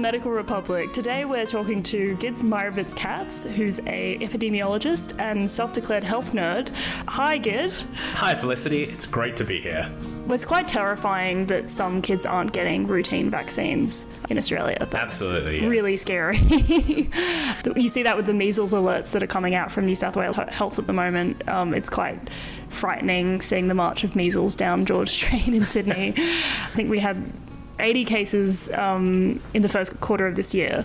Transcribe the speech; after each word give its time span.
the 0.00 0.02
Medical 0.02 0.30
Republic. 0.30 0.92
Today 0.94 1.26
we're 1.26 1.44
talking 1.44 1.82
to 1.82 2.16
Gids 2.16 2.40
Meyerowitz 2.40 2.96
Katz, 2.96 3.44
who's 3.44 3.80
a 3.80 4.16
epidemiologist 4.20 5.18
and 5.18 5.50
self-declared 5.50 6.04
health 6.04 6.32
nerd. 6.32 6.70
Hi, 7.06 7.36
Gid. 7.36 7.72
Hi, 8.14 8.34
Felicity. 8.34 8.84
It's 8.84 9.06
great 9.06 9.36
to 9.36 9.44
be 9.44 9.60
here. 9.60 9.92
Well, 10.24 10.34
it's 10.34 10.46
quite 10.46 10.68
terrifying 10.68 11.46
that 11.46 11.68
some 11.68 12.00
kids 12.00 12.24
aren't 12.24 12.52
getting 12.52 12.86
routine 12.86 13.28
vaccines 13.28 14.06
in 14.30 14.38
Australia. 14.38 14.78
That's 14.78 14.94
Absolutely, 14.94 15.60
yes. 15.60 15.68
really 15.68 15.96
scary. 15.98 16.38
you 17.76 17.88
see 17.88 18.02
that 18.02 18.16
with 18.16 18.26
the 18.26 18.34
measles 18.34 18.72
alerts 18.72 19.12
that 19.12 19.22
are 19.22 19.28
coming 19.28 19.54
out 19.54 19.70
from 19.70 19.84
New 19.84 19.94
South 19.94 20.16
Wales 20.16 20.36
Health 20.36 20.78
at 20.78 20.86
the 20.86 20.94
moment. 20.94 21.46
Um, 21.46 21.74
it's 21.74 21.90
quite 21.90 22.30
frightening 22.68 23.42
seeing 23.42 23.68
the 23.68 23.74
march 23.74 24.04
of 24.04 24.16
measles 24.16 24.54
down 24.54 24.86
George 24.86 25.08
Street 25.10 25.48
in 25.48 25.66
Sydney. 25.66 26.14
I 26.16 26.70
think 26.70 26.88
we 26.88 27.00
had 27.00 27.32
80 27.80 28.04
cases 28.04 28.70
um, 28.72 29.40
in 29.54 29.62
the 29.62 29.68
first 29.68 29.98
quarter 30.00 30.26
of 30.26 30.36
this 30.36 30.54
year. 30.54 30.84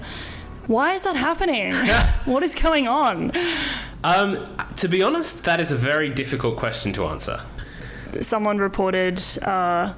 Why 0.68 0.94
is 0.94 1.04
that 1.04 1.16
happening? 1.16 1.74
what 2.26 2.42
is 2.42 2.56
going 2.56 2.88
on? 2.88 3.32
Um, 4.04 4.58
to 4.78 4.88
be 4.88 5.04
honest, 5.04 5.44
that 5.46 5.60
is 5.60 5.72
a 5.72 5.76
very 5.76 6.10
difficult 6.10 6.58
question 6.58 6.94
to 6.94 7.06
answer. 7.06 7.42
Someone 8.22 8.58
reported 8.58 9.22
uh, 9.44 9.94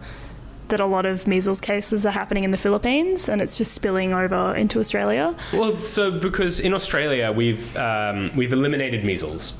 that 0.70 0.79
a 0.79 0.85
lot 0.85 1.05
of 1.05 1.27
measles 1.27 1.61
cases 1.61 2.05
are 2.05 2.11
happening 2.11 2.43
in 2.43 2.51
the 2.51 2.57
Philippines 2.57 3.29
and 3.29 3.41
it's 3.41 3.57
just 3.57 3.73
spilling 3.73 4.13
over 4.13 4.55
into 4.55 4.79
Australia. 4.79 5.35
Well, 5.53 5.77
so 5.77 6.11
because 6.11 6.59
in 6.59 6.73
Australia 6.73 7.31
we've 7.31 7.75
um, 7.77 8.35
we've 8.35 8.53
eliminated 8.53 9.03
measles, 9.03 9.53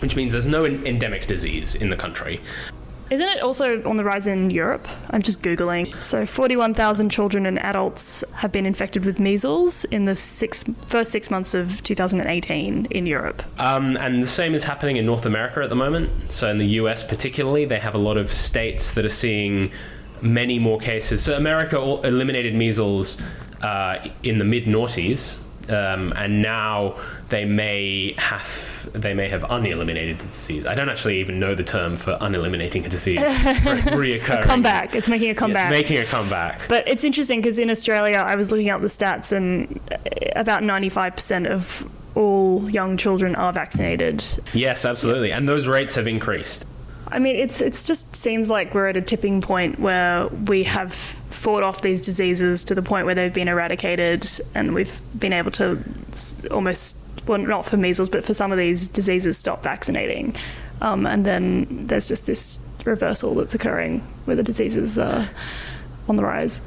which 0.00 0.16
means 0.16 0.32
there's 0.32 0.48
no 0.48 0.64
endemic 0.64 1.26
disease 1.26 1.74
in 1.74 1.90
the 1.90 1.96
country. 1.96 2.40
Isn't 3.10 3.28
it 3.28 3.42
also 3.42 3.82
on 3.82 3.96
the 3.96 4.04
rise 4.04 4.28
in 4.28 4.50
Europe? 4.50 4.86
I'm 5.10 5.20
just 5.20 5.42
Googling. 5.42 6.00
So, 6.00 6.24
41,000 6.24 7.10
children 7.10 7.44
and 7.44 7.58
adults 7.58 8.22
have 8.34 8.52
been 8.52 8.66
infected 8.66 9.04
with 9.04 9.18
measles 9.18 9.84
in 9.86 10.04
the 10.04 10.14
six, 10.14 10.64
first 10.86 11.10
six 11.10 11.28
months 11.28 11.52
of 11.52 11.82
2018 11.82 12.86
in 12.86 13.06
Europe. 13.06 13.42
Um, 13.58 13.96
and 13.96 14.22
the 14.22 14.28
same 14.28 14.54
is 14.54 14.62
happening 14.62 14.96
in 14.96 15.06
North 15.06 15.26
America 15.26 15.60
at 15.60 15.70
the 15.70 15.76
moment. 15.76 16.30
So, 16.30 16.48
in 16.48 16.58
the 16.58 16.66
US 16.66 17.02
particularly, 17.02 17.64
they 17.64 17.80
have 17.80 17.96
a 17.96 17.98
lot 17.98 18.16
of 18.16 18.32
states 18.32 18.94
that 18.94 19.04
are 19.04 19.08
seeing 19.08 19.72
many 20.22 20.60
more 20.60 20.78
cases. 20.78 21.20
So, 21.20 21.36
America 21.36 21.78
eliminated 21.78 22.54
measles 22.54 23.20
uh, 23.60 24.06
in 24.22 24.38
the 24.38 24.44
mid 24.44 24.66
noughties 24.66 25.40
um, 25.70 26.12
and 26.16 26.42
now 26.42 26.98
they 27.28 27.44
may 27.44 28.14
have 28.18 28.88
they 28.92 29.14
may 29.14 29.28
have 29.28 29.44
uneliminated 29.44 30.18
the 30.18 30.26
disease. 30.26 30.66
I 30.66 30.74
don't 30.74 30.88
actually 30.88 31.20
even 31.20 31.38
know 31.38 31.54
the 31.54 31.64
term 31.64 31.96
for 31.96 32.16
uneliminating 32.20 32.84
a 32.84 32.88
disease, 32.88 33.18
reoccurring. 33.20 34.40
a 34.40 34.42
comeback. 34.42 34.94
It's 34.94 35.08
making 35.08 35.30
a 35.30 35.34
comeback. 35.34 35.70
Yeah, 35.70 35.78
making 35.78 35.98
a 35.98 36.04
comeback. 36.04 36.60
But 36.68 36.88
it's 36.88 37.04
interesting 37.04 37.40
because 37.40 37.58
in 37.58 37.70
Australia, 37.70 38.18
I 38.18 38.36
was 38.36 38.50
looking 38.50 38.70
up 38.70 38.80
the 38.80 38.88
stats, 38.88 39.32
and 39.32 39.80
about 40.36 40.62
ninety 40.62 40.88
five 40.88 41.14
percent 41.14 41.46
of 41.46 41.88
all 42.14 42.68
young 42.70 42.96
children 42.96 43.34
are 43.36 43.52
vaccinated. 43.52 44.24
Yes, 44.52 44.84
absolutely, 44.84 45.32
and 45.32 45.48
those 45.48 45.68
rates 45.68 45.94
have 45.94 46.06
increased. 46.06 46.66
I 47.12 47.18
mean, 47.18 47.36
it's 47.36 47.60
it's 47.60 47.86
just 47.86 48.14
seems 48.14 48.50
like 48.50 48.72
we're 48.72 48.88
at 48.88 48.96
a 48.96 49.02
tipping 49.02 49.40
point 49.40 49.80
where 49.80 50.28
we 50.28 50.64
have 50.64 50.92
fought 50.92 51.62
off 51.62 51.82
these 51.82 52.00
diseases 52.00 52.62
to 52.64 52.74
the 52.74 52.82
point 52.82 53.06
where 53.06 53.14
they've 53.14 53.34
been 53.34 53.48
eradicated, 53.48 54.28
and 54.54 54.74
we've 54.74 55.00
been 55.18 55.32
able 55.32 55.50
to 55.52 55.82
almost 56.50 56.98
well, 57.26 57.38
not 57.38 57.66
for 57.66 57.76
measles, 57.76 58.08
but 58.08 58.24
for 58.24 58.32
some 58.32 58.52
of 58.52 58.58
these 58.58 58.88
diseases, 58.88 59.36
stop 59.36 59.62
vaccinating, 59.62 60.36
um, 60.80 61.04
and 61.04 61.24
then 61.24 61.86
there's 61.86 62.06
just 62.06 62.26
this 62.26 62.58
reversal 62.84 63.34
that's 63.34 63.54
occurring 63.54 64.00
where 64.24 64.36
the 64.36 64.42
diseases 64.42 64.98
are 64.98 65.28
on 66.08 66.16
the 66.16 66.22
rise. 66.22 66.62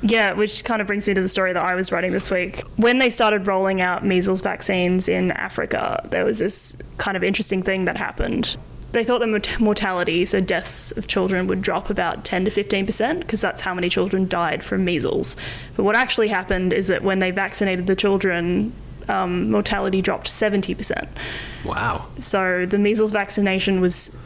Yeah, 0.00 0.32
which 0.32 0.64
kind 0.64 0.80
of 0.80 0.88
brings 0.88 1.06
me 1.06 1.14
to 1.14 1.20
the 1.20 1.28
story 1.28 1.52
that 1.52 1.62
I 1.62 1.76
was 1.76 1.92
writing 1.92 2.10
this 2.10 2.28
week. 2.30 2.62
When 2.76 2.98
they 2.98 3.08
started 3.08 3.46
rolling 3.46 3.80
out 3.80 4.04
measles 4.04 4.40
vaccines 4.40 5.08
in 5.08 5.30
Africa, 5.32 6.04
there 6.10 6.24
was 6.24 6.40
this 6.40 6.76
kind 6.96 7.16
of 7.16 7.22
interesting 7.22 7.62
thing 7.62 7.84
that 7.84 7.96
happened 7.96 8.56
they 8.92 9.04
thought 9.04 9.20
the 9.20 9.56
mortality, 9.58 10.24
so 10.26 10.40
deaths 10.40 10.92
of 10.92 11.06
children, 11.06 11.46
would 11.46 11.62
drop 11.62 11.90
about 11.90 12.24
10 12.24 12.44
to 12.44 12.50
15% 12.50 13.20
because 13.20 13.40
that's 13.40 13.60
how 13.60 13.74
many 13.74 13.88
children 13.88 14.28
died 14.28 14.62
from 14.62 14.84
measles. 14.84 15.36
But 15.76 15.84
what 15.84 15.96
actually 15.96 16.28
happened 16.28 16.72
is 16.72 16.88
that 16.88 17.02
when 17.02 17.18
they 17.18 17.30
vaccinated 17.30 17.86
the 17.86 17.96
children, 17.96 18.72
um, 19.08 19.50
mortality 19.50 20.02
dropped 20.02 20.26
70%. 20.26 21.08
Wow. 21.64 22.06
So 22.18 22.66
the 22.66 22.78
measles 22.78 23.10
vaccination 23.10 23.80
was 23.80 24.16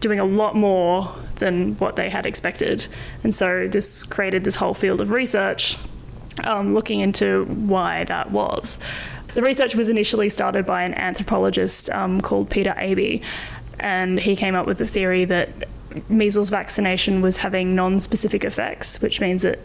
doing 0.00 0.20
a 0.20 0.24
lot 0.24 0.54
more 0.54 1.14
than 1.36 1.74
what 1.76 1.96
they 1.96 2.10
had 2.10 2.26
expected. 2.26 2.86
And 3.22 3.34
so 3.34 3.68
this 3.68 4.04
created 4.04 4.44
this 4.44 4.56
whole 4.56 4.74
field 4.74 5.00
of 5.00 5.10
research 5.10 5.78
um, 6.42 6.74
looking 6.74 7.00
into 7.00 7.44
why 7.44 8.04
that 8.04 8.30
was. 8.30 8.78
The 9.34 9.42
research 9.42 9.74
was 9.74 9.88
initially 9.88 10.28
started 10.28 10.64
by 10.64 10.84
an 10.84 10.94
anthropologist 10.94 11.90
um, 11.90 12.20
called 12.20 12.50
Peter 12.50 12.72
Aaby, 12.78 13.22
and 13.84 14.18
he 14.18 14.34
came 14.34 14.54
up 14.54 14.66
with 14.66 14.78
the 14.78 14.86
theory 14.86 15.26
that 15.26 15.68
measles 16.08 16.48
vaccination 16.48 17.20
was 17.20 17.36
having 17.36 17.74
non 17.74 18.00
specific 18.00 18.42
effects, 18.42 19.00
which 19.02 19.20
means 19.20 19.42
that 19.42 19.58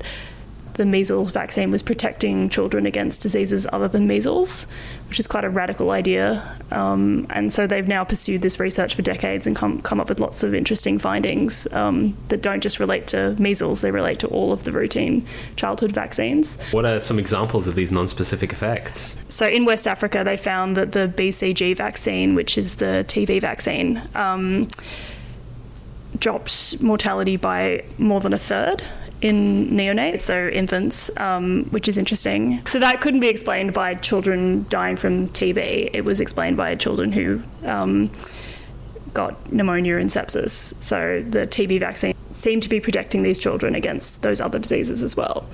the 0.79 0.85
measles 0.85 1.31
vaccine 1.31 1.72
was 1.72 1.84
protecting 1.84 2.47
children 2.47 2.85
against 2.85 3.22
diseases 3.22 3.67
other 3.73 3.90
than 3.90 4.07
measles, 4.07 4.66
which 5.09 5.19
is 5.19 5.28
quite 5.28 5.44
a 5.44 5.50
radical 5.50 5.91
idea. 5.91 6.57
Um, 6.72 7.28
and 7.31 7.51
so 7.51 7.67
they've 7.67 7.85
now 7.85 8.06
pursued 8.06 8.44
this 8.44 8.62
research 8.62 8.95
for 8.95 9.01
decades 9.01 9.45
and 9.45 9.57
come, 9.57 9.81
come 9.81 10.00
up 10.00 10.07
with 10.07 10.22
lots 10.22 10.41
of 10.41 10.53
interesting 10.53 10.97
findings 10.97 11.67
um, 11.73 12.16
that 12.29 12.41
don't 12.41 12.63
just 12.63 12.79
relate 12.79 13.07
to 13.07 13.35
measles, 13.38 13.81
they 13.81 13.91
relate 13.91 14.19
to 14.19 14.28
all 14.28 14.53
of 14.53 14.63
the 14.63 14.72
routine 14.72 15.28
childhood 15.57 15.91
vaccines. 15.91 16.57
What 16.72 16.85
are 16.85 16.97
some 17.01 17.19
examples 17.19 17.67
of 17.67 17.75
these 17.75 17.91
non 17.91 18.07
specific 18.07 18.53
effects? 18.53 19.17
So 19.28 19.47
in 19.47 19.66
West 19.66 19.85
Africa, 19.85 20.23
they 20.23 20.38
found 20.38 20.78
that 20.78 20.94
the 20.94 21.11
BCG 21.13 21.75
vaccine, 21.75 22.35
which 22.35 22.57
is 22.57 22.75
the 22.75 23.03
TB 23.06 23.41
vaccine, 23.41 24.01
um, 24.16 24.69
dropped 26.17 26.81
mortality 26.81 27.35
by 27.35 27.84
more 27.97 28.22
than 28.22 28.31
a 28.31 28.40
third 28.40 28.81
in 29.22 29.69
neonates, 29.72 30.22
so 30.22 30.47
infants, 30.47 31.12
um, 31.18 31.66
which 31.72 31.88
is 31.88 31.97
interesting. 31.97 32.62
So 32.68 32.80
that 32.80 33.02
couldn't 33.02 33.19
be 33.19 33.28
explained 33.28 33.74
by 33.74 33.96
children 33.96 34.66
dying 34.69 34.96
from 34.96 35.28
TB. 35.30 35.91
It 35.94 36.06
was 36.06 36.22
explained 36.22 36.57
by 36.57 36.75
children 36.75 37.12
who 37.12 37.41
um, 37.66 38.12
got 39.13 39.52
pneumonia 39.52 39.97
and 39.97 40.09
sepsis. 40.09 40.81
So 40.81 41.24
the 41.28 41.46
TB 41.47 41.79
vaccine 41.79 42.16
seemed 42.29 42.63
to 42.63 42.69
be 42.69 42.79
protecting 42.79 43.24
these 43.24 43.40
children 43.40 43.75
against 43.75 44.22
those 44.22 44.40
other 44.40 44.59
diseases 44.59 45.03
as 45.03 45.18
well. 45.18 45.46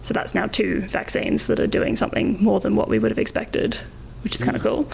So 0.00 0.12
that's 0.14 0.34
now 0.34 0.46
two 0.46 0.80
vaccines 0.82 1.46
that 1.46 1.60
are 1.60 1.66
doing 1.66 1.96
something 1.96 2.42
more 2.42 2.58
than 2.58 2.74
what 2.74 2.88
we 2.88 2.98
would 2.98 3.10
have 3.10 3.18
expected, 3.18 3.76
which 4.22 4.34
is 4.34 4.42
kind 4.42 4.56
of 4.56 4.62
cool. 4.62 4.88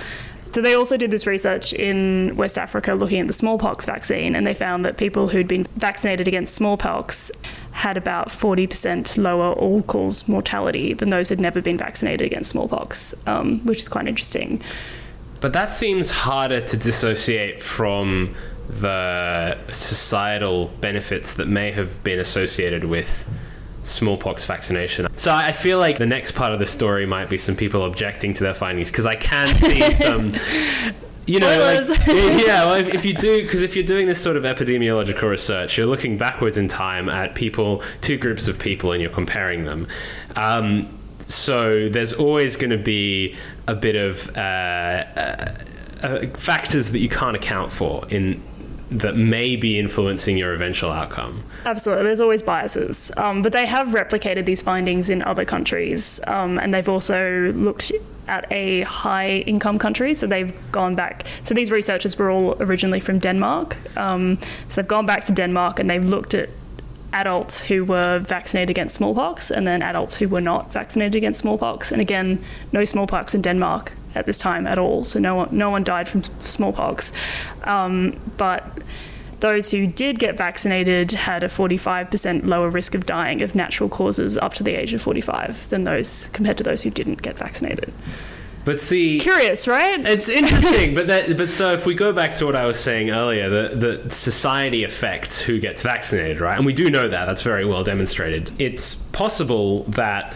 So 0.51 0.63
they 0.63 0.75
also 0.75 0.97
did 0.97 1.11
this 1.11 1.27
research 1.27 1.73
in 1.73 2.35
West 2.37 2.59
Africa 2.59 2.95
looking 2.95 3.21
at 3.21 3.27
the 3.27 3.33
smallpox 3.33 3.85
vaccine, 3.85 4.35
and 4.35 4.47
they 4.47 4.55
found 4.55 4.85
that 4.85 4.97
people 4.97 5.29
who'd 5.29 5.47
been 5.47 5.65
vaccinated 5.77 6.27
against 6.27 6.55
smallpox 6.55 7.31
had 7.79 7.97
about 7.97 8.29
40% 8.29 9.17
lower 9.19 9.53
all 9.53 9.85
cause 9.85 10.27
mortality 10.27 10.95
than 10.95 11.11
those 11.11 11.29
who'd 11.29 11.39
never 11.39 11.63
been 11.63 11.79
vaccinated 11.79 12.27
against 12.27 12.51
smallpox, 12.51 13.15
um, 13.29 13.61
which 13.61 13.79
is 13.79 13.89
quite 13.89 14.09
interesting. 14.09 14.61
But 15.41 15.53
that 15.53 15.73
seems 15.73 16.11
harder 16.11 16.61
to 16.61 16.77
dissociate 16.77 17.63
from 17.63 18.35
the 18.69 19.57
societal 19.69 20.73
benefits 20.81 21.35
that 21.35 21.47
may 21.47 21.71
have 21.71 22.03
been 22.03 22.19
associated 22.19 22.83
with 22.83 23.25
smallpox 23.85 24.45
vaccination. 24.45 25.07
So 25.15 25.33
I 25.33 25.53
feel 25.53 25.79
like 25.79 25.99
the 25.99 26.07
next 26.07 26.33
part 26.33 26.53
of 26.53 26.59
the 26.59 26.67
story 26.67 27.07
might 27.07 27.31
be 27.31 27.39
some 27.39 27.55
people 27.55 27.85
objecting 27.85 28.33
to 28.35 28.43
their 28.43 28.55
findings 28.55 28.91
because 28.91 29.07
I 29.07 29.15
can 29.15 29.55
see 29.55 29.91
some. 29.93 30.35
You 31.29 31.41
know, 31.41 31.59
like, 31.87 32.07
yeah. 32.07 32.65
Well, 32.65 32.75
if, 32.75 32.95
if 32.95 33.05
you 33.05 33.13
do, 33.13 33.43
because 33.43 33.63
if 33.63 33.77
you're 33.77 33.85
doing 33.85 34.07
this 34.07 34.21
sort 34.21 34.37
of 34.37 34.45
epidemiological 34.45 35.29
research, 35.29 35.77
you're 35.77 35.87
looking 35.87 36.17
backwards 36.17 36.57
in 36.57 36.69
time 36.69 37.09
at 37.09 37.35
people, 37.35 37.83
two 38.01 38.17
groups 38.17 38.49
of 38.49 38.59
people, 38.59 38.93
and 38.93 39.03
you're 39.03 39.11
comparing 39.11 39.65
them. 39.65 39.87
Um, 40.37 40.99
so 41.27 41.91
there's 41.91 42.15
always 42.15 42.57
going 42.57 42.71
to 42.71 42.79
be 42.79 43.37
a 43.67 43.75
bit 43.75 43.97
of 43.97 44.35
uh, 44.37 44.41
uh, 44.41 45.55
uh, 46.03 46.27
factors 46.29 46.93
that 46.93 47.01
you 47.01 47.11
can't 47.11 47.37
account 47.37 47.73
for 47.73 48.09
in 48.09 48.43
that 48.91 49.17
may 49.17 49.57
be 49.57 49.79
influencing 49.79 50.37
your 50.37 50.55
eventual 50.55 50.91
outcome. 50.91 51.45
Absolutely, 51.65 52.05
there's 52.05 52.21
always 52.21 52.43
biases, 52.43 53.13
um, 53.17 53.43
but 53.43 53.53
they 53.53 53.67
have 53.67 53.89
replicated 53.89 54.47
these 54.47 54.63
findings 54.63 55.11
in 55.11 55.23
other 55.23 55.45
countries, 55.45 56.21
um, 56.27 56.59
and 56.59 56.73
they've 56.73 56.89
also 56.89 57.53
looked 57.53 57.93
at 58.29 58.51
a 58.53 58.83
high 58.83 59.39
income 59.47 59.79
country. 59.79 60.15
So 60.15 60.27
they've 60.27 60.53
gone 60.71 60.95
back. 60.95 61.27
So 61.43 61.55
these 61.55 61.71
researchers 61.71 62.17
were 62.19 62.31
all 62.31 62.63
originally 62.63 63.01
from 63.01 63.19
Denmark. 63.19 63.77
Um, 63.97 64.39
so 64.69 64.81
they've 64.81 64.89
gone 64.89 65.07
back 65.07 65.25
to 65.25 65.33
Denmark 65.33 65.81
and 65.81 65.89
they've 65.89 66.07
looked 66.07 66.35
at 66.35 66.51
adults 67.13 67.61
who 67.63 67.85
were 67.85 68.19
vaccinated 68.19 68.71
against 68.71 68.95
smallpox 68.95 69.51
and 69.51 69.67
then 69.67 69.81
adults 69.81 70.17
who 70.17 70.29
were 70.29 70.43
not 70.43 70.73
vaccinated 70.73 71.15
against 71.15 71.41
smallpox. 71.41 71.91
And 71.91 72.01
again, 72.01 72.45
no 72.73 72.85
smallpox 72.85 73.35
in 73.35 73.43
Denmark 73.43 73.93
at 74.15 74.27
this 74.27 74.39
time 74.39 74.67
at 74.67 74.79
all. 74.79 75.05
So 75.05 75.19
no 75.19 75.35
one, 75.35 75.49
no 75.57 75.71
one 75.71 75.85
died 75.85 76.09
from 76.09 76.23
smallpox. 76.41 77.13
Um, 77.65 78.21
but 78.37 78.79
those 79.41 79.71
who 79.71 79.87
did 79.87 80.19
get 80.19 80.37
vaccinated 80.37 81.13
had 81.13 81.43
a 81.43 81.49
45% 81.49 82.49
lower 82.49 82.69
risk 82.71 82.95
of 82.95 83.07
dying 83.07 83.43
of 83.43 83.55
natural 83.55 83.89
causes 83.89 84.37
up 84.39 84.55
to 84.55 84.63
the 84.63 84.75
age 84.75 84.95
of 84.95 85.03
45 85.03 85.69
than 85.69 85.85
those 85.85 86.29
compared 86.33 86.59
to 86.59 86.65
those 86.65 86.83
who 86.83 86.91
didn't 86.91 87.23
get 87.23 87.39
vaccinated. 87.39 87.93
But 88.65 88.81
see, 88.81 89.19
Curious, 89.19 89.67
right? 89.67 90.05
It's 90.05 90.29
interesting, 90.29 90.95
but 90.95 91.07
that, 91.07 91.39
but 91.39 91.49
so 91.49 91.73
if 91.73 91.87
we 91.87 91.95
go 91.95 92.13
back 92.13 92.33
to 92.33 92.45
what 92.45 92.55
I 92.55 92.67
was 92.67 92.79
saying 92.79 93.09
earlier, 93.09 93.49
the 93.49 93.77
the 93.77 94.11
society 94.11 94.85
affects 94.85 95.41
who 95.41 95.59
gets 95.59 95.81
vaccinated, 95.81 96.39
right? 96.39 96.57
And 96.57 96.67
we 96.67 96.75
do 96.75 96.91
know 96.91 97.09
that 97.09 97.25
that's 97.25 97.41
very 97.41 97.65
well 97.65 97.83
demonstrated. 97.83 98.61
It's 98.61 98.95
possible 98.95 99.85
that. 99.85 100.35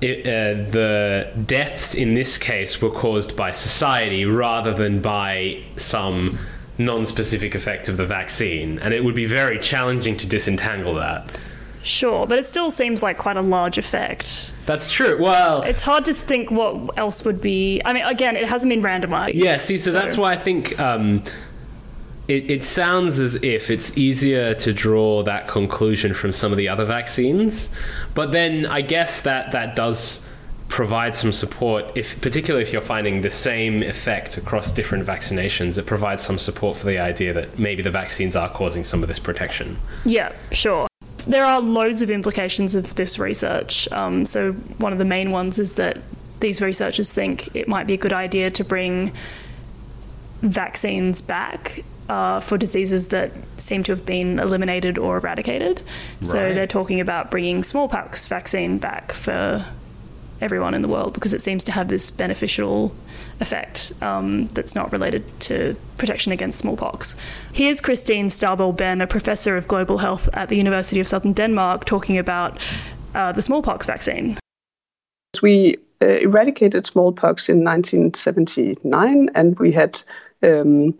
It, 0.00 0.26
uh, 0.26 0.70
the 0.70 1.32
deaths 1.46 1.94
in 1.94 2.14
this 2.14 2.38
case 2.38 2.80
were 2.80 2.90
caused 2.90 3.36
by 3.36 3.50
society 3.50 4.24
rather 4.24 4.72
than 4.72 5.00
by 5.02 5.62
some 5.76 6.38
non-specific 6.78 7.56
effect 7.56 7.88
of 7.88 7.96
the 7.96 8.04
vaccine, 8.04 8.78
and 8.78 8.94
it 8.94 9.02
would 9.02 9.16
be 9.16 9.26
very 9.26 9.58
challenging 9.58 10.16
to 10.18 10.26
disentangle 10.26 10.94
that. 10.94 11.38
Sure, 11.82 12.26
but 12.26 12.38
it 12.38 12.46
still 12.46 12.70
seems 12.70 13.02
like 13.02 13.18
quite 13.18 13.36
a 13.36 13.42
large 13.42 13.78
effect. 13.78 14.52
That's 14.66 14.92
true. 14.92 15.20
Well, 15.20 15.62
It's 15.62 15.82
hard 15.82 16.04
to 16.04 16.12
think 16.12 16.50
what 16.50 16.98
else 16.98 17.24
would 17.24 17.40
be. 17.40 17.80
I 17.84 17.92
mean, 17.92 18.04
again, 18.04 18.36
it 18.36 18.48
hasn't 18.48 18.70
been 18.70 18.82
randomized. 18.82 19.32
Yeah, 19.34 19.56
see, 19.56 19.78
so, 19.78 19.90
that's 19.90 20.16
why 20.16 20.32
I 20.32 20.36
think 20.36 20.78
um, 20.78 21.24
it, 22.28 22.50
it 22.50 22.64
sounds 22.64 23.18
as 23.18 23.42
if 23.42 23.70
it's 23.70 23.96
easier 23.96 24.54
to 24.54 24.72
draw 24.72 25.22
that 25.22 25.48
conclusion 25.48 26.12
from 26.12 26.32
some 26.32 26.52
of 26.52 26.58
the 26.58 26.68
other 26.68 26.84
vaccines, 26.84 27.70
but 28.14 28.32
then 28.32 28.66
I 28.66 28.82
guess 28.82 29.22
that 29.22 29.52
that 29.52 29.74
does 29.74 30.26
provide 30.68 31.14
some 31.14 31.32
support 31.32 31.90
if 31.96 32.20
particularly 32.20 32.62
if 32.62 32.74
you're 32.74 32.82
finding 32.82 33.22
the 33.22 33.30
same 33.30 33.82
effect 33.82 34.36
across 34.36 34.70
different 34.70 35.02
vaccinations 35.02 35.78
it 35.78 35.86
provides 35.86 36.22
some 36.22 36.36
support 36.36 36.76
for 36.76 36.84
the 36.84 36.98
idea 36.98 37.32
that 37.32 37.58
maybe 37.58 37.80
the 37.80 37.90
vaccines 37.90 38.36
are 38.36 38.50
causing 38.50 38.84
some 38.84 39.02
of 39.02 39.08
this 39.08 39.18
protection 39.18 39.78
Yeah, 40.04 40.30
sure. 40.52 40.86
There 41.26 41.46
are 41.46 41.62
loads 41.62 42.02
of 42.02 42.10
implications 42.10 42.74
of 42.74 42.94
this 42.96 43.18
research. 43.18 43.90
Um, 43.92 44.26
so, 44.26 44.52
one 44.52 44.92
of 44.92 44.98
the 44.98 45.06
main 45.06 45.30
ones 45.30 45.58
is 45.58 45.76
that 45.76 45.98
these 46.40 46.60
researchers 46.60 47.12
think 47.12 47.54
it 47.56 47.66
might 47.66 47.86
be 47.86 47.94
a 47.94 47.98
good 47.98 48.12
idea 48.12 48.50
to 48.50 48.62
bring 48.64 49.12
vaccines 50.42 51.22
back 51.22 51.82
uh, 52.08 52.40
for 52.40 52.56
diseases 52.56 53.08
that 53.08 53.32
seem 53.56 53.82
to 53.84 53.92
have 53.92 54.06
been 54.06 54.38
eliminated 54.38 54.98
or 54.98 55.18
eradicated. 55.18 55.82
So, 56.20 56.54
they're 56.54 56.66
talking 56.66 57.00
about 57.00 57.30
bringing 57.30 57.62
smallpox 57.62 58.28
vaccine 58.28 58.78
back 58.78 59.12
for 59.12 59.64
everyone 60.40 60.74
in 60.74 60.82
the 60.82 60.88
world 60.88 61.12
because 61.14 61.34
it 61.34 61.42
seems 61.42 61.64
to 61.64 61.72
have 61.72 61.88
this 61.88 62.10
beneficial 62.10 62.94
effect 63.40 63.92
um, 64.02 64.46
that's 64.48 64.74
not 64.74 64.92
related 64.92 65.24
to 65.40 65.76
protection 65.96 66.32
against 66.32 66.58
smallpox. 66.58 67.16
Here's 67.52 67.80
Christine 67.80 68.28
Stabell 68.28 68.76
Benn, 68.76 69.00
a 69.00 69.06
professor 69.06 69.56
of 69.56 69.68
global 69.68 69.98
health 69.98 70.28
at 70.32 70.48
the 70.48 70.56
University 70.56 71.00
of 71.00 71.08
Southern 71.08 71.32
Denmark, 71.32 71.84
talking 71.84 72.18
about 72.18 72.58
uh, 73.14 73.32
the 73.32 73.42
smallpox 73.42 73.86
vaccine. 73.86 74.38
We 75.42 75.76
uh, 76.02 76.06
eradicated 76.06 76.86
smallpox 76.86 77.48
in 77.48 77.64
1979, 77.64 79.30
and 79.34 79.58
we 79.58 79.72
had 79.72 80.02
um, 80.42 80.94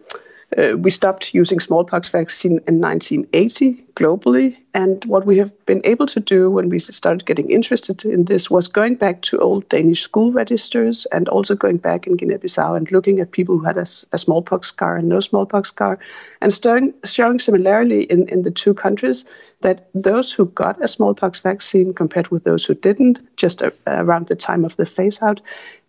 uh, 0.57 0.77
we 0.77 0.89
stopped 0.89 1.35
using 1.35 1.61
smallpox 1.61 2.09
vaccine 2.09 2.61
in 2.67 2.81
1980 2.81 3.85
globally. 3.95 4.57
And 4.73 5.05
what 5.05 5.27
we 5.27 5.39
have 5.39 5.67
been 5.67 5.83
able 5.85 6.07
to 6.07 6.21
do 6.21 6.51
when 6.51 6.71
we 6.71 6.79
started 6.79 7.27
getting 7.27 7.51
interested 7.51 8.05
in 8.05 8.25
this 8.25 8.51
was 8.51 8.69
going 8.69 8.95
back 8.95 9.23
to 9.23 9.41
old 9.41 9.69
Danish 9.69 10.01
school 10.01 10.33
registers 10.33 11.05
and 11.05 11.29
also 11.29 11.55
going 11.55 11.77
back 11.77 12.07
in 12.07 12.17
Guinea-Bissau 12.17 12.77
and 12.77 12.91
looking 12.91 13.21
at 13.21 13.31
people 13.31 13.59
who 13.59 13.65
had 13.65 13.77
a 13.77 13.85
smallpox 13.85 14.69
scar 14.69 14.97
and 14.97 15.09
no 15.09 15.21
smallpox 15.21 15.69
scar, 15.69 15.99
and 16.41 16.53
showing, 16.53 16.95
showing 17.05 17.39
similarly 17.39 18.05
in, 18.05 18.29
in 18.29 18.43
the 18.43 18.51
two 18.51 18.73
countries 18.73 19.27
that 19.61 19.91
those 19.93 20.33
who 20.33 20.47
got 20.47 20.83
a 20.83 20.89
smallpox 20.89 21.41
vaccine 21.41 21.93
compared 21.93 22.29
with 22.29 22.45
those 22.45 22.65
who 22.65 22.75
didn't, 22.75 23.37
just 23.37 23.61
a, 23.61 23.75
around 23.87 24.29
the 24.29 24.37
time 24.37 24.65
of 24.65 24.77
the 24.77 24.87
phase 24.87 25.21
out, 25.21 25.41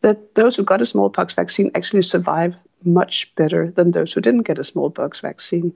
that 0.02 0.36
those 0.36 0.56
who 0.56 0.64
got 0.64 0.82
a 0.82 0.86
smallpox 0.86 1.34
vaccine 1.34 1.72
actually 1.76 2.02
survive 2.02 2.58
much 2.84 3.36
better 3.36 3.72
than 3.72 3.92
those 3.92 4.14
who 4.14 4.22
didn't 4.22 4.44
get 4.48 4.60
a 4.60 4.64
smallpox 4.64 5.20
vaccine. 5.20 5.74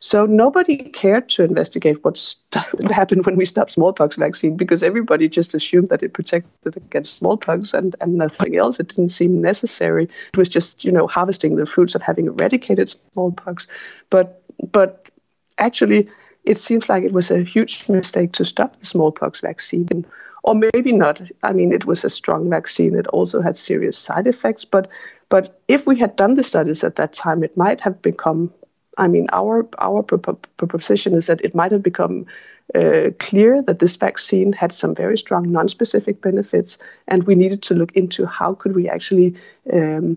So 0.00 0.24
nobody 0.26 0.76
cared 0.78 1.28
to 1.30 1.44
investigate 1.44 2.02
what 2.02 2.16
st- 2.16 2.64
happened 2.90 3.26
when 3.26 3.36
we 3.36 3.44
stopped 3.44 3.72
smallpox 3.72 4.16
vaccine 4.16 4.56
because 4.56 4.82
everybody 4.82 5.28
just 5.28 5.54
assumed 5.54 5.88
that 5.88 6.02
it 6.02 6.14
protected 6.14 6.76
against 6.76 7.16
smallpox 7.16 7.74
and, 7.74 7.94
and 8.00 8.14
nothing 8.14 8.56
else. 8.56 8.80
It 8.80 8.88
didn't 8.88 9.10
seem 9.10 9.42
necessary. 9.42 10.04
It 10.04 10.38
was 10.38 10.48
just 10.48 10.84
you 10.84 10.92
know 10.92 11.06
harvesting 11.06 11.56
the 11.56 11.66
fruits 11.66 11.94
of 11.94 12.02
having 12.02 12.26
eradicated 12.26 12.88
smallpox. 13.12 13.68
But 14.08 14.42
but 14.72 15.10
actually, 15.58 16.08
it 16.44 16.56
seems 16.58 16.88
like 16.88 17.04
it 17.04 17.12
was 17.12 17.30
a 17.30 17.42
huge 17.42 17.88
mistake 17.88 18.32
to 18.32 18.44
stop 18.44 18.78
the 18.78 18.86
smallpox 18.86 19.40
vaccine. 19.40 20.06
Or 20.42 20.54
maybe 20.54 20.92
not. 20.92 21.20
I 21.42 21.52
mean, 21.52 21.72
it 21.72 21.84
was 21.84 22.04
a 22.04 22.10
strong 22.10 22.48
vaccine. 22.48 22.94
It 22.94 23.08
also 23.08 23.42
had 23.42 23.56
serious 23.56 23.98
side 23.98 24.28
effects. 24.28 24.64
But 24.64 24.88
but 25.28 25.60
if 25.66 25.86
we 25.86 25.98
had 25.98 26.16
done 26.16 26.34
the 26.34 26.42
studies 26.42 26.84
at 26.84 26.96
that 26.96 27.12
time, 27.12 27.42
it 27.42 27.56
might 27.56 27.80
have 27.80 28.02
become 28.02 28.52
I 28.98 29.08
mean, 29.08 29.26
our 29.32 29.68
our 29.78 30.02
proposition 30.02 31.14
is 31.14 31.26
that 31.26 31.42
it 31.44 31.54
might 31.54 31.72
have 31.72 31.82
become 31.82 32.26
uh, 32.74 33.10
clear 33.18 33.62
that 33.62 33.78
this 33.78 33.96
vaccine 33.96 34.52
had 34.52 34.72
some 34.72 34.94
very 34.94 35.18
strong 35.18 35.52
non-specific 35.52 36.22
benefits, 36.22 36.78
and 37.06 37.24
we 37.24 37.34
needed 37.34 37.62
to 37.64 37.74
look 37.74 37.92
into 37.92 38.26
how 38.26 38.54
could 38.54 38.74
we 38.74 38.88
actually 38.88 39.34
um, 39.70 40.16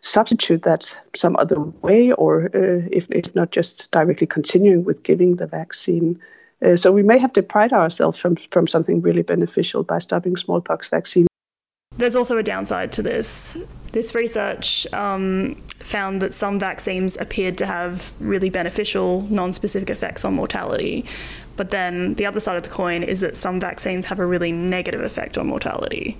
substitute 0.00 0.62
that 0.62 1.00
some 1.16 1.36
other 1.36 1.58
way, 1.58 2.12
or 2.12 2.44
uh, 2.44 2.88
if, 2.92 3.10
if 3.10 3.34
not 3.34 3.50
just 3.50 3.90
directly 3.90 4.26
continuing 4.26 4.84
with 4.84 5.02
giving 5.02 5.36
the 5.36 5.46
vaccine. 5.46 6.20
Uh, 6.62 6.76
so 6.76 6.92
we 6.92 7.02
may 7.02 7.18
have 7.18 7.32
deprived 7.32 7.72
ourselves 7.72 8.18
from 8.18 8.36
from 8.36 8.66
something 8.66 9.00
really 9.00 9.22
beneficial 9.22 9.84
by 9.84 9.98
stopping 9.98 10.36
smallpox 10.36 10.88
vaccine. 10.88 11.27
There's 11.98 12.16
also 12.16 12.38
a 12.38 12.42
downside 12.42 12.92
to 12.92 13.02
this. 13.02 13.58
This 13.92 14.14
research 14.14 14.86
um, 14.92 15.56
found 15.80 16.22
that 16.22 16.32
some 16.32 16.58
vaccines 16.58 17.16
appeared 17.16 17.58
to 17.58 17.66
have 17.66 18.12
really 18.20 18.50
beneficial, 18.50 19.22
non 19.30 19.52
specific 19.52 19.90
effects 19.90 20.24
on 20.24 20.34
mortality. 20.34 21.04
But 21.56 21.70
then 21.70 22.14
the 22.14 22.24
other 22.24 22.38
side 22.38 22.56
of 22.56 22.62
the 22.62 22.68
coin 22.68 23.02
is 23.02 23.20
that 23.20 23.36
some 23.36 23.58
vaccines 23.58 24.06
have 24.06 24.20
a 24.20 24.26
really 24.26 24.52
negative 24.52 25.00
effect 25.02 25.36
on 25.36 25.48
mortality. 25.48 26.16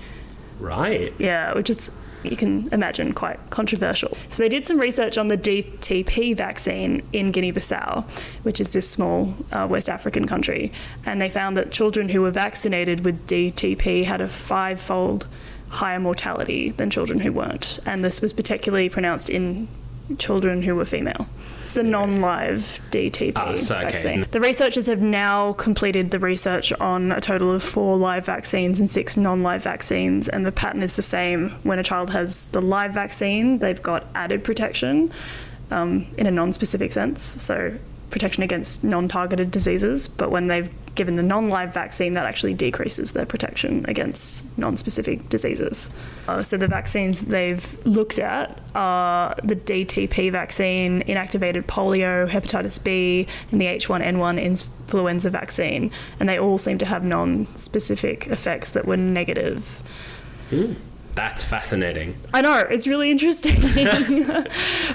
right 0.58 1.14
Yeah, 1.18 1.54
which 1.54 1.70
is, 1.70 1.92
you 2.24 2.36
can 2.36 2.68
imagine, 2.72 3.12
quite 3.12 3.38
controversial. 3.50 4.16
So 4.28 4.42
they 4.42 4.48
did 4.48 4.66
some 4.66 4.80
research 4.80 5.16
on 5.16 5.28
the 5.28 5.38
DTP 5.38 6.36
vaccine 6.36 7.06
in 7.12 7.30
Guinea 7.30 7.52
Bissau, 7.52 8.02
which 8.42 8.60
is 8.60 8.72
this 8.72 8.90
small 8.90 9.32
uh, 9.52 9.68
West 9.70 9.88
African 9.88 10.26
country. 10.26 10.72
And 11.06 11.20
they 11.20 11.30
found 11.30 11.56
that 11.56 11.70
children 11.70 12.08
who 12.08 12.22
were 12.22 12.32
vaccinated 12.32 13.04
with 13.04 13.24
DTP 13.28 14.06
had 14.06 14.20
a 14.20 14.28
five 14.28 14.80
fold 14.80 15.28
higher 15.68 16.00
mortality 16.00 16.70
than 16.70 16.90
children 16.90 17.20
who 17.20 17.32
weren't. 17.32 17.78
And 17.86 18.04
this 18.04 18.20
was 18.20 18.32
particularly 18.32 18.88
pronounced 18.88 19.30
in 19.30 19.68
children 20.16 20.62
who 20.62 20.74
were 20.74 20.86
female. 20.86 21.26
It's 21.64 21.74
the 21.74 21.82
non 21.82 22.22
live 22.22 22.80
DTP 22.90 23.32
Ah, 23.36 23.54
so, 23.56 23.76
okay. 23.76 23.90
vaccine. 23.90 24.24
The 24.30 24.40
researchers 24.40 24.86
have 24.86 25.02
now 25.02 25.52
completed 25.52 26.10
the 26.10 26.18
research 26.18 26.72
on 26.80 27.12
a 27.12 27.20
total 27.20 27.52
of 27.54 27.62
four 27.62 27.98
live 27.98 28.24
vaccines 28.24 28.80
and 28.80 28.88
six 28.88 29.18
non 29.18 29.42
live 29.42 29.62
vaccines, 29.62 30.28
and 30.30 30.46
the 30.46 30.52
pattern 30.52 30.82
is 30.82 30.96
the 30.96 31.02
same. 31.02 31.50
When 31.64 31.78
a 31.78 31.82
child 31.84 32.08
has 32.10 32.46
the 32.46 32.62
live 32.62 32.94
vaccine, 32.94 33.58
they've 33.58 33.82
got 33.82 34.06
added 34.14 34.44
protection 34.44 35.12
um, 35.70 36.06
in 36.16 36.26
a 36.26 36.30
non 36.30 36.54
specific 36.54 36.90
sense, 36.90 37.22
so 37.22 37.74
protection 38.10 38.42
against 38.42 38.84
non 38.84 39.08
targeted 39.08 39.50
diseases, 39.50 40.08
but 40.08 40.30
when 40.30 40.46
they've 40.46 40.70
given 40.94 41.16
the 41.16 41.22
non 41.22 41.48
live 41.48 41.72
vaccine, 41.72 42.14
that 42.14 42.26
actually 42.26 42.54
decreases 42.54 43.12
their 43.12 43.26
protection 43.26 43.84
against 43.88 44.44
non 44.58 44.76
specific 44.76 45.28
diseases. 45.28 45.90
Uh, 46.26 46.42
so 46.42 46.56
the 46.56 46.68
vaccines 46.68 47.20
they've 47.20 47.86
looked 47.86 48.18
at 48.18 48.60
are 48.74 49.34
the 49.44 49.56
DTP 49.56 50.30
vaccine, 50.32 51.02
inactivated 51.02 51.64
polio, 51.64 52.28
hepatitis 52.28 52.82
B, 52.82 53.26
and 53.52 53.60
the 53.60 53.66
H1N1 53.66 54.42
influenza 54.42 55.30
vaccine, 55.30 55.90
and 56.18 56.28
they 56.28 56.38
all 56.38 56.58
seem 56.58 56.78
to 56.78 56.86
have 56.86 57.04
non 57.04 57.46
specific 57.56 58.26
effects 58.26 58.70
that 58.70 58.86
were 58.86 58.96
negative. 58.96 59.82
That's 61.14 61.42
fascinating 61.42 62.14
I 62.32 62.42
know, 62.42 62.58
it's 62.58 62.86
really 62.86 63.10
interesting. 63.10 63.60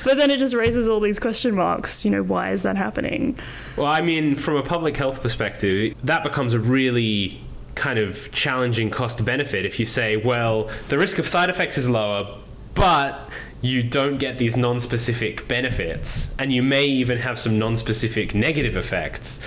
but 0.04 0.18
then 0.18 0.32
it 0.32 0.38
just 0.38 0.54
raises 0.54 0.88
all 0.88 1.00
these 1.00 1.20
question 1.20 1.56
marks. 1.56 2.06
You 2.06 2.12
know, 2.12 2.24
why 2.24 2.52
is 2.52 2.64
that 2.64 2.78
happening? 2.78 3.38
Well, 3.76 3.88
I 3.88 4.02
mean, 4.02 4.36
from 4.36 4.56
a 4.56 4.64
public 4.64 4.96
health 4.96 5.22
perspective, 5.22 5.96
that 6.04 6.24
becomes 6.24 6.54
a 6.54 6.60
really 6.60 7.42
kind 7.76 7.98
of 8.00 8.32
challenging 8.32 8.90
cost 8.90 9.24
benefit 9.26 9.66
if 9.66 9.80
you 9.80 9.86
say, 9.86 10.16
well, 10.18 10.70
the 10.90 10.98
risk 10.98 11.18
of 11.18 11.28
side 11.28 11.50
effects 11.50 11.78
is 11.78 11.90
lower, 11.90 12.40
but 12.76 13.30
you 13.62 13.82
don't 13.82 14.18
get 14.18 14.38
these 14.38 14.56
non 14.56 14.80
specific 14.80 15.48
benefits, 15.48 16.34
and 16.38 16.54
you 16.54 16.62
may 16.62 16.86
even 16.86 17.18
have 17.18 17.40
some 17.40 17.58
non 17.58 17.76
specific 17.76 18.36
negative 18.36 18.76
effects. 18.78 19.40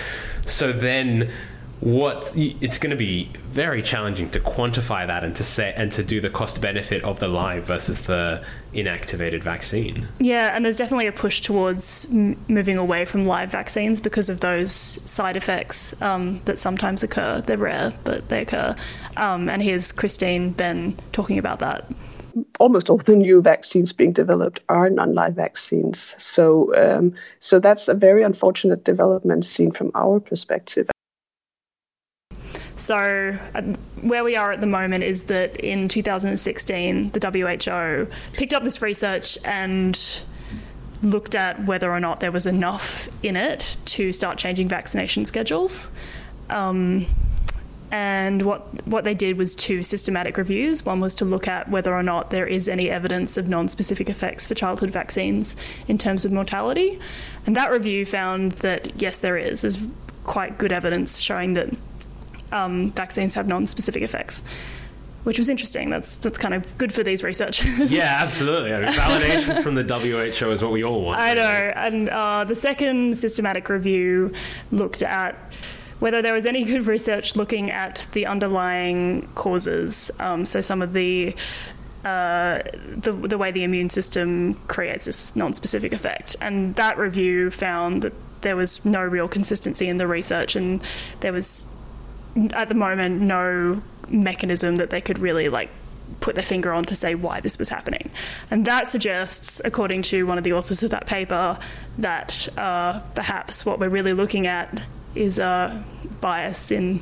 So 0.45 0.73
then, 0.73 1.31
what 1.81 2.33
it's 2.35 2.79
going 2.79 2.91
to 2.91 2.97
be 2.97 3.31
very 3.51 3.83
challenging 3.83 4.31
to 4.31 4.41
quantify 4.41 5.07
that 5.07 5.23
and 5.23 5.37
to 5.37 5.45
say 5.45 5.75
and 5.77 5.93
to 5.93 6.03
do 6.03 6.21
the 6.21 6.31
cost 6.31 6.61
benefit 6.61 7.05
of 7.05 7.21
the 7.21 7.29
live 7.29 7.65
versus 7.65 8.03
the 8.03 8.43
inactivated 8.73 9.43
vaccine. 9.43 10.09
Yeah, 10.19 10.55
and 10.55 10.65
there's 10.65 10.79
definitely 10.79 11.07
a 11.07 11.13
push 11.13 11.41
towards 11.41 12.07
m- 12.11 12.43
moving 12.49 12.79
away 12.79 13.05
from 13.05 13.27
live 13.27 13.51
vaccines 13.51 14.01
because 14.01 14.31
of 14.31 14.41
those 14.41 14.71
side 14.73 15.37
effects 15.37 16.01
um, 16.01 16.41
that 16.47 16.59
sometimes 16.59 17.03
occur. 17.03 17.43
They're 17.43 17.59
rare, 17.59 17.93
but 18.05 18.31
they 18.31 18.43
occur. 18.43 18.75
Um, 19.17 19.49
and 19.49 19.63
here's 19.63 19.93
Christine 19.93 20.53
Benn 20.53 20.99
talking 21.13 21.39
about 21.39 21.59
that 21.59 21.91
almost 22.59 22.91
all 22.91 22.99
the 22.99 23.17
new 23.17 23.41
vaccines 23.41 23.95
being 23.95 24.13
developed 24.13 24.61
are 24.69 24.91
non-live 24.91 25.35
vaccines. 25.35 26.15
So, 26.23 26.75
um, 26.77 27.15
so 27.39 27.61
that's 27.61 27.89
a 27.89 27.95
very 27.95 28.25
unfortunate 28.25 28.85
development 28.85 29.47
seen 29.47 29.71
from 29.71 29.91
our 29.95 30.21
perspective. 30.21 30.91
So, 32.77 33.39
uh, 33.55 33.63
where 34.03 34.23
we 34.23 34.37
are 34.37 34.53
at 34.53 34.61
the 34.61 34.67
moment 34.67 35.03
is 35.03 35.25
that 35.25 35.57
in 35.57 35.89
2016, 35.89 37.11
the 37.11 37.21
WHO 37.21 38.37
picked 38.37 38.53
up 38.53 38.65
this 38.65 38.83
research 38.83 39.39
and 39.45 39.99
looked 41.03 41.35
at 41.35 41.65
whether 41.65 41.91
or 41.91 42.01
not 42.01 42.21
there 42.21 42.33
was 42.33 42.47
enough 42.47 43.09
in 43.23 43.37
it 43.37 43.79
to 43.87 44.13
start 44.13 44.39
changing 44.39 44.69
vaccination 44.69 45.25
schedules. 45.25 45.91
Um, 46.51 47.07
and 47.91 48.43
what 48.43 48.87
what 48.87 49.05
they 49.05 49.15
did 49.15 49.39
was 49.39 49.55
two 49.55 49.83
systematic 49.83 50.37
reviews. 50.37 50.85
One 50.85 51.01
was 51.01 51.15
to 51.17 51.25
look 51.25 51.47
at 51.47 51.71
whether 51.71 51.95
or 51.95 52.03
not 52.03 52.31
there 52.31 52.47
is 52.47 52.69
any 52.69 52.91
evidence 52.91 53.37
of 53.37 53.49
non-specific 53.49 54.11
effects 54.11 54.47
for 54.47 54.55
childhood 54.55 54.91
vaccines 54.91 55.57
in 55.87 55.97
terms 55.97 56.25
of 56.25 56.33
mortality, 56.33 56.99
and 57.47 57.55
that 57.57 57.71
review 57.71 58.05
found 58.05 58.53
that 58.53 59.01
yes, 59.01 59.21
there 59.21 59.39
is. 59.39 59.63
There's 59.63 59.87
quite 60.25 60.59
good 60.59 60.73
evidence 60.73 61.21
showing 61.21 61.53
that 61.53 61.71
um, 62.53 62.91
vaccines 62.93 63.35
have 63.35 63.47
non-specific 63.47 64.03
effects 64.03 64.43
which 65.27 65.41
was 65.41 65.49
interesting. 65.49 65.91
That's 65.91 66.15
that's 66.15 66.39
kind 66.39 66.55
of 66.55 66.79
good 66.79 66.95
for 66.95 67.03
these 67.03 67.25
researchers. 67.25 67.91
yeah, 67.91 68.19
absolutely. 68.21 68.73
I 68.73 68.79
mean, 68.83 68.91
validation 68.91 69.61
from 69.61 69.75
the 69.75 69.83
WHO 69.83 70.53
is 70.53 70.63
what 70.63 70.71
we 70.71 70.85
all 70.85 71.03
want. 71.03 71.19
I 71.19 71.35
know. 71.35 71.43
And 71.75 72.09
uh, 72.09 72.45
the 72.45 72.55
second 72.55 73.19
systematic 73.19 73.69
review 73.69 74.33
looked 74.71 75.03
at 75.03 75.35
whether 75.99 76.23
there 76.23 76.33
was 76.33 76.47
any 76.47 76.63
good 76.63 76.87
research 76.87 77.35
looking 77.35 77.73
at 77.73 78.07
the 78.13 78.27
underlying 78.27 79.29
causes. 79.35 80.13
Um, 80.21 80.45
so 80.45 80.61
some 80.61 80.81
of 80.81 80.93
the 80.93 81.35
uh, 82.05 82.63
the, 82.97 83.11
the 83.11 83.37
way 83.37 83.51
the 83.51 83.65
immune 83.65 83.91
system 83.91 84.55
creates 84.69 85.07
this 85.07 85.35
non-specific 85.35 85.93
effect, 85.93 86.37
and 86.41 86.77
that 86.77 86.99
review 86.99 87.51
found 87.51 88.03
that 88.03 88.13
there 88.43 88.55
was 88.55 88.85
no 88.85 89.03
real 89.03 89.27
consistency 89.27 89.89
in 89.89 89.97
the 89.97 90.07
research, 90.07 90.55
and 90.55 90.85
there 91.19 91.33
was 91.33 91.67
at 92.53 92.69
the 92.69 92.75
moment 92.75 93.21
no 93.21 93.83
mechanism 94.09 94.77
that 94.77 94.91
they 94.91 95.01
could 95.01 95.19
really 95.19 95.49
like 95.49 95.71
put 96.21 96.35
their 96.35 96.45
finger 96.45 96.73
on 96.73 96.85
to 96.85 96.95
say 96.95 97.15
why 97.15 97.41
this 97.41 97.59
was 97.59 97.69
happening. 97.69 98.11
And 98.51 98.65
that 98.67 98.89
suggests, 98.89 99.61
according 99.65 100.03
to 100.03 100.25
one 100.27 100.39
of 100.39 100.45
the 100.45 100.53
authors 100.53 100.83
of 100.83 100.91
that 100.91 101.07
paper, 101.07 101.59
that 101.99 102.49
uh, 102.57 103.01
perhaps 103.15 103.67
what 103.67 103.79
we're 103.79 103.89
really 103.89 104.13
looking 104.13 104.47
at 104.47 104.81
is 105.15 105.39
a 105.39 105.85
bias 106.21 106.71
in 106.71 107.01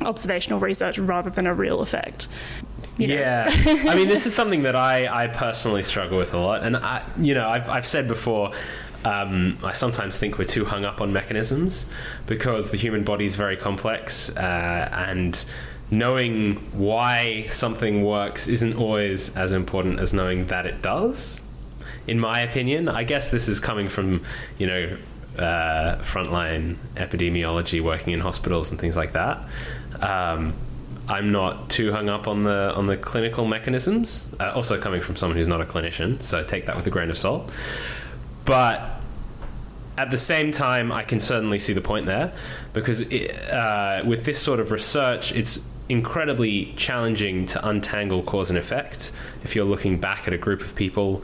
observational 0.00 0.58
research 0.58 0.98
rather 0.98 1.30
than 1.30 1.46
a 1.46 1.54
real 1.54 1.80
effect. 1.80 2.26
You 2.96 3.08
know? 3.08 3.14
Yeah, 3.14 3.50
I 3.66 3.94
mean, 3.94 4.08
this 4.08 4.26
is 4.26 4.34
something 4.34 4.62
that 4.64 4.76
I, 4.76 5.24
I 5.24 5.26
personally 5.28 5.82
struggle 5.82 6.18
with 6.18 6.34
a 6.34 6.38
lot, 6.38 6.62
and 6.62 6.76
I, 6.76 7.04
you 7.18 7.34
know, 7.34 7.48
I've, 7.48 7.68
I've 7.68 7.86
said 7.86 8.08
before 8.08 8.52
um, 9.04 9.58
I 9.62 9.72
sometimes 9.72 10.18
think 10.18 10.38
we're 10.38 10.44
too 10.44 10.64
hung 10.64 10.84
up 10.84 11.00
on 11.00 11.12
mechanisms 11.12 11.86
because 12.26 12.70
the 12.70 12.76
human 12.76 13.04
body 13.04 13.24
is 13.24 13.34
very 13.34 13.56
complex 13.56 14.34
uh, 14.36 14.88
and 14.92 15.42
knowing 15.90 16.56
why 16.72 17.44
something 17.46 18.04
works 18.04 18.46
isn't 18.46 18.76
always 18.76 19.36
as 19.36 19.52
important 19.52 20.00
as 20.00 20.12
knowing 20.12 20.46
that 20.46 20.66
it 20.66 20.82
does. 20.82 21.40
In 22.06 22.20
my 22.20 22.40
opinion, 22.40 22.88
I 22.88 23.04
guess 23.04 23.30
this 23.30 23.48
is 23.48 23.60
coming 23.60 23.88
from, 23.88 24.22
you 24.58 24.66
know, 24.66 24.96
uh, 25.38 25.96
frontline 25.98 26.76
epidemiology, 26.96 27.82
working 27.82 28.12
in 28.12 28.20
hospitals 28.20 28.70
and 28.70 28.80
things 28.80 28.96
like 28.96 29.12
that. 29.12 29.38
Um, 30.00 30.54
I'm 31.08 31.32
not 31.32 31.70
too 31.70 31.92
hung 31.92 32.08
up 32.08 32.28
on 32.28 32.44
the 32.44 32.72
on 32.74 32.86
the 32.86 32.96
clinical 32.96 33.44
mechanisms. 33.44 34.24
Uh, 34.38 34.52
also, 34.54 34.80
coming 34.80 35.02
from 35.02 35.16
someone 35.16 35.36
who's 35.36 35.48
not 35.48 35.60
a 35.60 35.64
clinician, 35.64 36.22
so 36.22 36.44
take 36.44 36.66
that 36.66 36.76
with 36.76 36.86
a 36.86 36.90
grain 36.90 37.10
of 37.10 37.18
salt. 37.18 37.50
But 38.50 39.00
at 39.96 40.10
the 40.10 40.18
same 40.18 40.50
time, 40.50 40.90
I 40.90 41.04
can 41.04 41.20
certainly 41.20 41.60
see 41.60 41.72
the 41.72 41.80
point 41.80 42.06
there 42.06 42.32
because 42.72 43.02
it, 43.02 43.30
uh, 43.48 44.02
with 44.04 44.24
this 44.24 44.40
sort 44.40 44.58
of 44.58 44.72
research, 44.72 45.30
it's 45.30 45.64
incredibly 45.88 46.72
challenging 46.76 47.46
to 47.46 47.64
untangle 47.68 48.24
cause 48.24 48.50
and 48.50 48.58
effect 48.58 49.12
if 49.44 49.54
you're 49.54 49.64
looking 49.64 50.00
back 50.00 50.26
at 50.26 50.34
a 50.34 50.36
group 50.36 50.62
of 50.62 50.74
people 50.74 51.22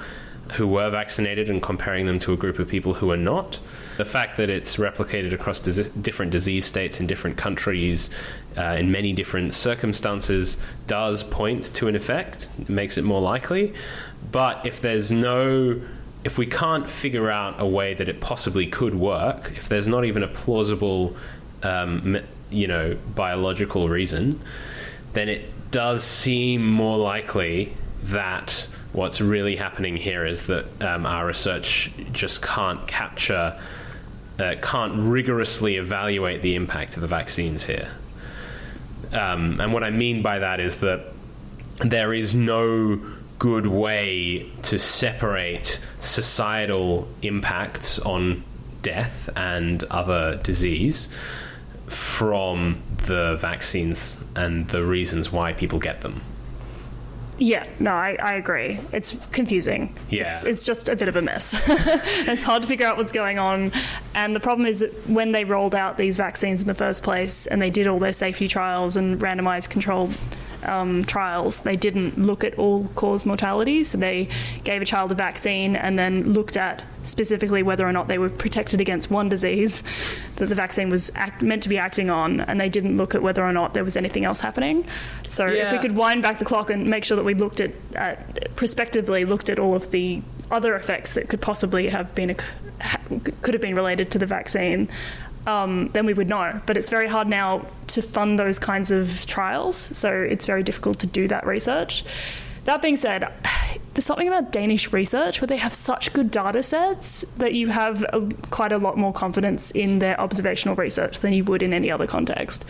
who 0.52 0.68
were 0.68 0.88
vaccinated 0.88 1.50
and 1.50 1.60
comparing 1.60 2.06
them 2.06 2.20
to 2.20 2.32
a 2.32 2.36
group 2.36 2.60
of 2.60 2.68
people 2.68 2.94
who 2.94 3.10
are 3.10 3.16
not. 3.16 3.58
The 3.96 4.04
fact 4.04 4.36
that 4.36 4.48
it's 4.48 4.76
replicated 4.76 5.32
across 5.32 5.58
dis- 5.58 5.88
different 5.88 6.30
disease 6.30 6.64
states 6.64 7.00
in 7.00 7.08
different 7.08 7.36
countries 7.36 8.08
uh, 8.56 8.76
in 8.78 8.92
many 8.92 9.12
different 9.12 9.52
circumstances 9.52 10.58
does 10.86 11.24
point 11.24 11.74
to 11.74 11.88
an 11.88 11.96
effect, 11.96 12.50
it 12.60 12.68
makes 12.68 12.96
it 12.96 13.02
more 13.02 13.20
likely. 13.20 13.74
But 14.30 14.64
if 14.64 14.80
there's 14.80 15.10
no 15.10 15.80
if 16.24 16.38
we 16.38 16.46
can't 16.46 16.88
figure 16.88 17.30
out 17.30 17.54
a 17.58 17.66
way 17.66 17.94
that 17.94 18.08
it 18.08 18.20
possibly 18.20 18.66
could 18.66 18.94
work, 18.94 19.52
if 19.56 19.68
there's 19.68 19.86
not 19.86 20.04
even 20.04 20.22
a 20.22 20.28
plausible, 20.28 21.16
um, 21.62 22.18
you 22.50 22.66
know, 22.66 22.96
biological 23.14 23.88
reason, 23.88 24.40
then 25.12 25.28
it 25.28 25.70
does 25.70 26.02
seem 26.02 26.66
more 26.66 26.98
likely 26.98 27.72
that 28.02 28.68
what's 28.92 29.20
really 29.20 29.56
happening 29.56 29.96
here 29.96 30.24
is 30.24 30.46
that 30.46 30.64
um, 30.82 31.06
our 31.06 31.26
research 31.26 31.90
just 32.12 32.42
can't 32.42 32.86
capture, 32.86 33.60
uh, 34.38 34.54
can't 34.62 34.94
rigorously 34.96 35.76
evaluate 35.76 36.42
the 36.42 36.54
impact 36.54 36.96
of 36.96 37.02
the 37.02 37.06
vaccines 37.06 37.66
here. 37.66 37.90
Um, 39.12 39.60
and 39.60 39.72
what 39.72 39.84
I 39.84 39.90
mean 39.90 40.22
by 40.22 40.38
that 40.38 40.60
is 40.60 40.78
that 40.78 41.12
there 41.78 42.12
is 42.12 42.34
no 42.34 43.00
good 43.38 43.66
way 43.66 44.50
to 44.62 44.78
separate 44.78 45.80
societal 45.98 47.08
impacts 47.22 47.98
on 47.98 48.42
death 48.82 49.28
and 49.36 49.82
other 49.84 50.36
disease 50.42 51.08
from 51.86 52.82
the 53.06 53.36
vaccines 53.40 54.18
and 54.34 54.68
the 54.68 54.84
reasons 54.84 55.30
why 55.30 55.52
people 55.52 55.78
get 55.78 56.00
them. 56.00 56.20
Yeah, 57.38 57.66
no, 57.78 57.90
I, 57.90 58.16
I 58.22 58.34
agree. 58.34 58.80
It's 58.92 59.26
confusing. 59.26 59.94
Yeah. 60.08 60.24
It's, 60.24 60.44
it's 60.44 60.64
just 60.64 60.88
a 60.88 60.96
bit 60.96 61.08
of 61.08 61.16
a 61.16 61.22
mess. 61.22 61.62
it's 61.68 62.40
hard 62.40 62.62
to 62.62 62.68
figure 62.68 62.86
out 62.86 62.96
what's 62.96 63.12
going 63.12 63.38
on. 63.38 63.72
And 64.14 64.34
the 64.34 64.40
problem 64.40 64.66
is 64.66 64.80
that 64.80 64.92
when 65.08 65.32
they 65.32 65.44
rolled 65.44 65.74
out 65.74 65.98
these 65.98 66.16
vaccines 66.16 66.62
in 66.62 66.66
the 66.66 66.74
first 66.74 67.02
place 67.02 67.46
and 67.46 67.60
they 67.60 67.68
did 67.68 67.86
all 67.86 67.98
their 67.98 68.14
safety 68.14 68.48
trials 68.48 68.96
and 68.96 69.20
randomized 69.20 69.68
controlled 69.68 70.14
um, 70.68 71.04
trials, 71.04 71.60
they 71.60 71.76
didn't 71.76 72.18
look 72.18 72.44
at 72.44 72.58
all 72.58 72.88
cause 72.88 73.24
mortality. 73.26 73.84
So 73.84 73.98
they 73.98 74.28
gave 74.64 74.82
a 74.82 74.84
child 74.84 75.12
a 75.12 75.14
vaccine 75.14 75.76
and 75.76 75.98
then 75.98 76.32
looked 76.32 76.56
at 76.56 76.82
specifically 77.04 77.62
whether 77.62 77.86
or 77.86 77.92
not 77.92 78.08
they 78.08 78.18
were 78.18 78.28
protected 78.28 78.80
against 78.80 79.10
one 79.10 79.28
disease 79.28 79.82
that 80.36 80.48
the 80.48 80.54
vaccine 80.54 80.88
was 80.88 81.12
act- 81.14 81.42
meant 81.42 81.62
to 81.62 81.68
be 81.68 81.78
acting 81.78 82.10
on, 82.10 82.40
and 82.40 82.60
they 82.60 82.68
didn't 82.68 82.96
look 82.96 83.14
at 83.14 83.22
whether 83.22 83.44
or 83.44 83.52
not 83.52 83.74
there 83.74 83.84
was 83.84 83.96
anything 83.96 84.24
else 84.24 84.40
happening. 84.40 84.84
So 85.28 85.46
yeah. 85.46 85.66
if 85.66 85.72
we 85.72 85.78
could 85.78 85.96
wind 85.96 86.22
back 86.22 86.38
the 86.38 86.44
clock 86.44 86.70
and 86.70 86.88
make 86.88 87.04
sure 87.04 87.16
that 87.16 87.24
we 87.24 87.34
looked 87.34 87.60
at, 87.60 87.72
at 87.94 88.56
prospectively 88.56 89.24
looked 89.24 89.48
at 89.48 89.58
all 89.58 89.74
of 89.74 89.90
the 89.90 90.22
other 90.50 90.76
effects 90.76 91.14
that 91.14 91.28
could 91.28 91.40
possibly 91.40 91.88
have 91.88 92.14
been 92.14 92.30
a, 92.30 92.34
could 93.42 93.54
have 93.54 93.62
been 93.62 93.74
related 93.74 94.10
to 94.12 94.18
the 94.18 94.26
vaccine, 94.26 94.88
um, 95.46 95.88
then 95.88 96.06
we 96.06 96.14
would 96.14 96.28
know. 96.28 96.60
But 96.66 96.76
it's 96.76 96.90
very 96.90 97.06
hard 97.06 97.28
now 97.28 97.66
to 97.88 98.02
fund 98.02 98.38
those 98.38 98.58
kinds 98.58 98.90
of 98.90 99.24
trials, 99.26 99.76
so 99.76 100.10
it's 100.12 100.46
very 100.46 100.62
difficult 100.62 100.98
to 101.00 101.06
do 101.06 101.28
that 101.28 101.46
research. 101.46 102.04
That 102.64 102.82
being 102.82 102.96
said, 102.96 103.32
there's 103.94 104.04
something 104.04 104.28
about 104.28 104.52
Danish 104.52 104.92
research 104.92 105.40
where 105.40 105.46
they 105.46 105.56
have 105.56 105.72
such 105.72 106.12
good 106.12 106.30
data 106.30 106.62
sets 106.62 107.24
that 107.38 107.54
you 107.54 107.68
have 107.68 108.02
a, 108.12 108.28
quite 108.50 108.72
a 108.72 108.78
lot 108.78 108.98
more 108.98 109.12
confidence 109.12 109.70
in 109.70 110.00
their 110.00 110.20
observational 110.20 110.74
research 110.74 111.20
than 111.20 111.32
you 111.32 111.44
would 111.44 111.62
in 111.62 111.72
any 111.72 111.90
other 111.90 112.06
context. 112.06 112.64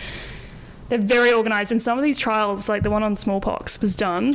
They're 0.89 0.99
very 0.99 1.33
organized, 1.33 1.73
and 1.73 1.83
some 1.83 1.99
of 1.99 2.05
these 2.05 2.17
trials, 2.17 2.69
like 2.69 2.85
the 2.85 2.91
one 2.91 3.03
on 3.03 3.17
smallpox, 3.17 3.81
was 3.81 3.97
done, 3.97 4.33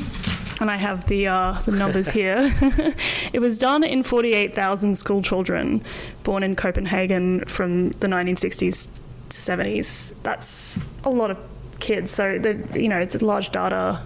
and 0.62 0.70
I 0.70 0.78
have 0.78 1.08
the 1.08 1.28
uh, 1.28 1.54
the 1.66 1.72
numbers 1.72 2.12
here. 2.20 2.54
it 3.34 3.40
was 3.40 3.58
done 3.58 3.84
in 3.84 4.04
48,000 4.04 4.96
school 4.96 5.22
children 5.22 5.84
born 6.24 6.44
in 6.44 6.56
Copenhagen 6.56 7.44
from 7.46 7.90
the 7.90 8.08
1960s 8.08 8.90
to 9.30 9.38
70s. 9.38 10.14
That's 10.24 10.80
a 11.04 11.10
lot 11.10 11.32
of 11.32 11.38
kids. 11.80 12.12
So, 12.12 12.38
the 12.38 12.80
you 12.80 12.88
know, 12.88 13.00
it's 13.00 13.16
a 13.16 13.26
large 13.26 13.50
data 13.50 14.02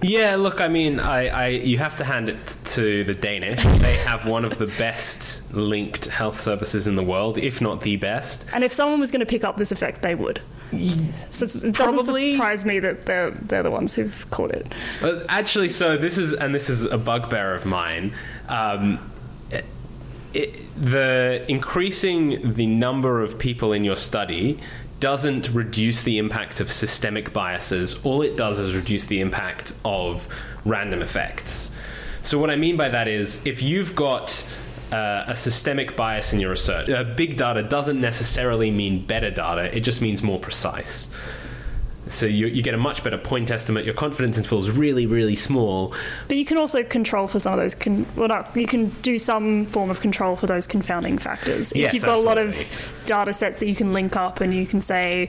Yeah, 0.00 0.36
look, 0.36 0.60
I 0.60 0.68
mean, 0.68 1.00
I, 1.00 1.26
I 1.28 1.46
you 1.48 1.78
have 1.78 1.96
to 1.96 2.04
hand 2.04 2.28
it 2.28 2.46
to 2.66 3.04
the 3.04 3.14
Danish. 3.14 3.64
They 3.78 3.96
have 3.96 4.26
one 4.26 4.44
of 4.44 4.58
the 4.58 4.66
best 4.66 5.52
linked 5.54 6.06
health 6.06 6.40
services 6.40 6.86
in 6.86 6.96
the 6.96 7.02
world, 7.02 7.38
if 7.38 7.60
not 7.60 7.80
the 7.80 7.96
best. 7.96 8.44
And 8.52 8.64
if 8.64 8.72
someone 8.72 9.00
was 9.00 9.10
going 9.10 9.20
to 9.20 9.26
pick 9.26 9.44
up 9.44 9.56
this 9.56 9.72
effect, 9.72 10.02
they 10.02 10.14
would. 10.14 10.40
So 10.70 11.44
it 11.44 11.74
doesn't 11.74 11.74
Probably. 11.74 12.32
surprise 12.32 12.64
me 12.64 12.78
that 12.80 13.06
they're 13.06 13.30
they're 13.30 13.62
the 13.62 13.70
ones 13.70 13.94
who've 13.94 14.30
caught 14.30 14.50
it. 14.50 14.70
Uh, 15.00 15.20
actually, 15.28 15.68
so 15.68 15.96
this 15.96 16.18
is 16.18 16.34
and 16.34 16.54
this 16.54 16.68
is 16.68 16.84
a 16.84 16.98
bugbear 16.98 17.54
of 17.54 17.64
mine. 17.64 18.14
Um, 18.48 19.10
it, 19.50 19.64
it, 20.34 20.60
the 20.76 21.44
increasing 21.48 22.52
the 22.52 22.66
number 22.66 23.22
of 23.22 23.38
people 23.38 23.72
in 23.72 23.84
your 23.84 23.96
study 23.96 24.60
doesn't 25.00 25.50
reduce 25.50 26.02
the 26.02 26.18
impact 26.18 26.60
of 26.60 26.70
systemic 26.70 27.32
biases. 27.32 28.04
All 28.04 28.22
it 28.22 28.36
does 28.36 28.58
is 28.58 28.74
reduce 28.74 29.04
the 29.06 29.20
impact 29.20 29.74
of 29.84 30.28
random 30.64 31.02
effects. 31.02 31.70
So 32.22 32.38
what 32.38 32.50
I 32.50 32.56
mean 32.56 32.76
by 32.76 32.88
that 32.88 33.08
is 33.08 33.44
if 33.46 33.62
you've 33.62 33.94
got 33.94 34.46
uh, 34.92 35.24
a 35.26 35.34
systemic 35.34 35.96
bias 35.96 36.32
in 36.32 36.40
your 36.40 36.50
research, 36.50 36.90
uh, 36.90 37.04
big 37.04 37.36
data 37.36 37.62
doesn't 37.62 38.00
necessarily 38.00 38.70
mean 38.70 39.04
better 39.04 39.30
data. 39.30 39.74
It 39.76 39.80
just 39.80 40.02
means 40.02 40.22
more 40.22 40.38
precise. 40.38 41.08
So 42.06 42.24
you, 42.26 42.46
you 42.46 42.62
get 42.62 42.72
a 42.72 42.78
much 42.78 43.04
better 43.04 43.18
point 43.18 43.50
estimate. 43.50 43.84
Your 43.84 43.94
confidence 43.94 44.38
interval 44.38 44.58
is 44.58 44.70
really, 44.70 45.06
really 45.06 45.34
small. 45.34 45.94
But 46.26 46.38
you 46.38 46.44
can 46.44 46.56
also 46.56 46.82
control 46.82 47.28
for 47.28 47.38
some 47.38 47.52
of 47.52 47.58
those. 47.58 47.74
Con- 47.74 48.06
well, 48.16 48.28
not, 48.28 48.56
you 48.56 48.66
can 48.66 48.88
do 49.02 49.18
some 49.18 49.66
form 49.66 49.90
of 49.90 50.00
control 50.00 50.34
for 50.36 50.46
those 50.46 50.66
confounding 50.66 51.18
factors. 51.18 51.72
If 51.72 51.78
Yes, 51.78 51.94
you've 51.94 52.04
got 52.04 52.18
a 52.18 52.22
lot 52.22 52.38
of 52.38 52.56
data 53.06 53.34
sets 53.34 53.60
that 53.60 53.66
you 53.66 53.74
can 53.74 53.92
link 53.92 54.16
up, 54.16 54.40
and 54.40 54.54
you 54.54 54.66
can 54.66 54.80
say 54.80 55.28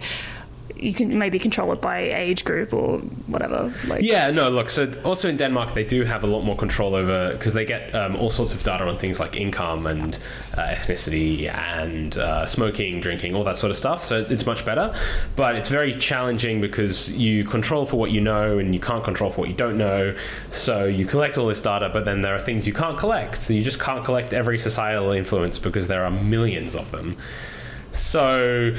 you 0.82 0.94
can 0.94 1.18
maybe 1.18 1.40
control 1.40 1.72
it 1.74 1.82
by 1.82 2.00
age 2.00 2.44
group 2.46 2.74
or 2.74 3.00
whatever. 3.28 3.74
Like, 3.88 4.02
Yeah, 4.02 4.32
no, 4.32 4.50
look, 4.50 4.70
so 4.70 4.92
also 5.04 5.30
in 5.30 5.38
Denmark, 5.38 5.74
they 5.74 5.84
do 5.84 6.04
have 6.04 6.24
a 6.24 6.28
lot 6.28 6.42
more 6.42 6.56
control 6.56 6.96
over, 6.96 7.32
because 7.34 7.54
they 7.54 7.66
get 7.66 7.94
um, 7.96 8.16
all 8.16 8.30
sorts 8.30 8.54
of 8.54 8.64
data 8.64 8.86
on 8.86 8.98
things 8.98 9.20
like 9.20 9.36
income 9.36 9.86
and 9.86 10.20
uh, 10.58 10.62
ethnicity 10.62 11.52
and 11.54 12.18
uh, 12.18 12.46
smoking, 12.46 13.00
drinking, 13.00 13.36
all 13.36 13.44
that 13.44 13.58
sort 13.58 13.72
of 13.72 13.78
stuff. 13.78 14.06
So 14.06 14.26
it's 14.30 14.46
much 14.46 14.66
better. 14.66 14.94
But 15.36 15.56
it's 15.56 15.70
very 15.70 15.94
challenging 15.94 16.62
because 16.62 17.12
you 17.18 17.44
control 17.44 17.86
for 17.86 17.98
what 17.98 18.12
you 18.12 18.22
know 18.22 18.58
and 18.58 18.74
you 18.74 18.80
can't 18.80 19.04
control 19.04 19.32
for 19.32 19.42
what 19.42 19.50
you 19.50 19.56
don't 19.56 19.78
know. 19.78 20.16
So 20.50 20.86
you 20.86 21.06
collect 21.06 21.38
all 21.38 21.48
this 21.48 21.62
data, 21.62 21.90
but 21.92 22.06
then 22.06 22.22
there 22.22 22.36
are 22.36 22.40
things 22.40 22.68
you 22.68 22.74
can't 22.74 22.98
collect. 22.98 23.42
So 23.42 23.54
you 23.54 23.64
just 23.64 23.80
can't 23.80 24.04
collect 24.04 24.34
every 24.34 24.58
societal 24.58 25.12
influence 25.12 25.60
because 25.60 25.88
there 25.88 26.04
are 26.04 26.12
millions 26.12 26.76
of 26.76 26.92
them. 26.92 27.18
So. 27.92 28.76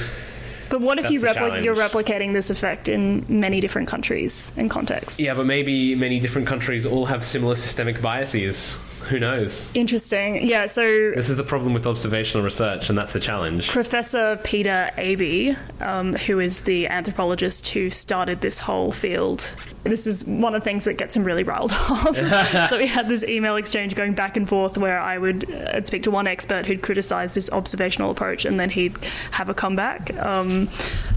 But 0.70 0.80
what 0.80 0.98
if 0.98 1.10
you 1.10 1.20
repli- 1.20 1.64
you're 1.64 1.76
replicating 1.76 2.32
this 2.32 2.48
effect 2.48 2.88
in 2.88 3.24
many 3.28 3.60
different 3.60 3.88
countries 3.88 4.52
and 4.56 4.70
contexts? 4.70 5.20
Yeah, 5.20 5.34
but 5.36 5.44
maybe 5.44 5.94
many 5.96 6.20
different 6.20 6.46
countries 6.46 6.86
all 6.86 7.06
have 7.06 7.24
similar 7.24 7.54
systemic 7.56 8.00
biases. 8.00 8.78
Who 9.10 9.18
knows? 9.18 9.74
Interesting. 9.74 10.46
Yeah, 10.46 10.66
so 10.66 11.10
This 11.16 11.28
is 11.30 11.36
the 11.36 11.42
problem 11.42 11.74
with 11.74 11.84
observational 11.84 12.44
research, 12.44 12.88
and 12.88 12.96
that's 12.96 13.12
the 13.12 13.18
challenge. 13.18 13.68
Professor 13.68 14.38
Peter 14.44 14.90
Aaby, 14.96 15.56
um, 15.82 16.12
who 16.14 16.38
is 16.38 16.60
the 16.60 16.86
anthropologist 16.86 17.66
who 17.68 17.90
started 17.90 18.40
this 18.40 18.60
whole 18.60 18.92
field, 18.92 19.56
this 19.82 20.06
is 20.06 20.24
one 20.24 20.54
of 20.54 20.60
the 20.60 20.64
things 20.64 20.84
that 20.84 20.94
gets 20.94 21.16
him 21.16 21.24
really 21.24 21.42
riled 21.42 21.72
up. 21.88 22.14
so 22.70 22.78
we 22.78 22.86
had 22.86 23.08
this 23.08 23.24
email 23.24 23.56
exchange 23.56 23.96
going 23.96 24.14
back 24.14 24.36
and 24.36 24.48
forth 24.48 24.78
where 24.78 25.00
I 25.00 25.18
would 25.18 25.50
uh, 25.50 25.84
speak 25.84 26.04
to 26.04 26.12
one 26.12 26.28
expert 26.28 26.66
who'd 26.66 26.82
criticize 26.82 27.34
this 27.34 27.50
observational 27.50 28.12
approach 28.12 28.44
and 28.44 28.60
then 28.60 28.70
he'd 28.70 28.96
have 29.32 29.48
a 29.48 29.54
comeback. 29.54 30.14
Um, 30.18 30.68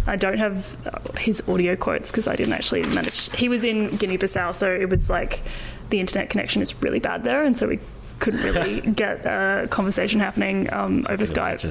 I 0.07 0.15
don't 0.15 0.39
have 0.39 0.75
his 1.17 1.47
audio 1.47 1.75
quotes 1.75 2.09
because 2.09 2.27
I 2.27 2.35
didn't 2.35 2.53
actually 2.53 2.83
manage. 2.83 3.29
He 3.38 3.50
was 3.50 3.63
in 3.63 3.95
Guinea 3.97 4.17
Bissau, 4.17 4.55
so 4.55 4.73
it 4.73 4.89
was 4.89 5.09
like 5.12 5.41
the 5.93 6.00
internet 6.00 6.31
connection 6.31 6.63
is 6.63 6.81
really 6.81 7.00
bad 7.00 7.23
there, 7.23 7.43
and 7.43 7.55
so 7.55 7.67
we 7.67 7.79
couldn't 8.17 8.41
really 8.41 8.81
get 8.93 9.23
a 9.27 9.67
conversation 9.69 10.19
happening 10.19 10.73
um, 10.73 11.05
over 11.07 11.23
Skype. 11.23 11.63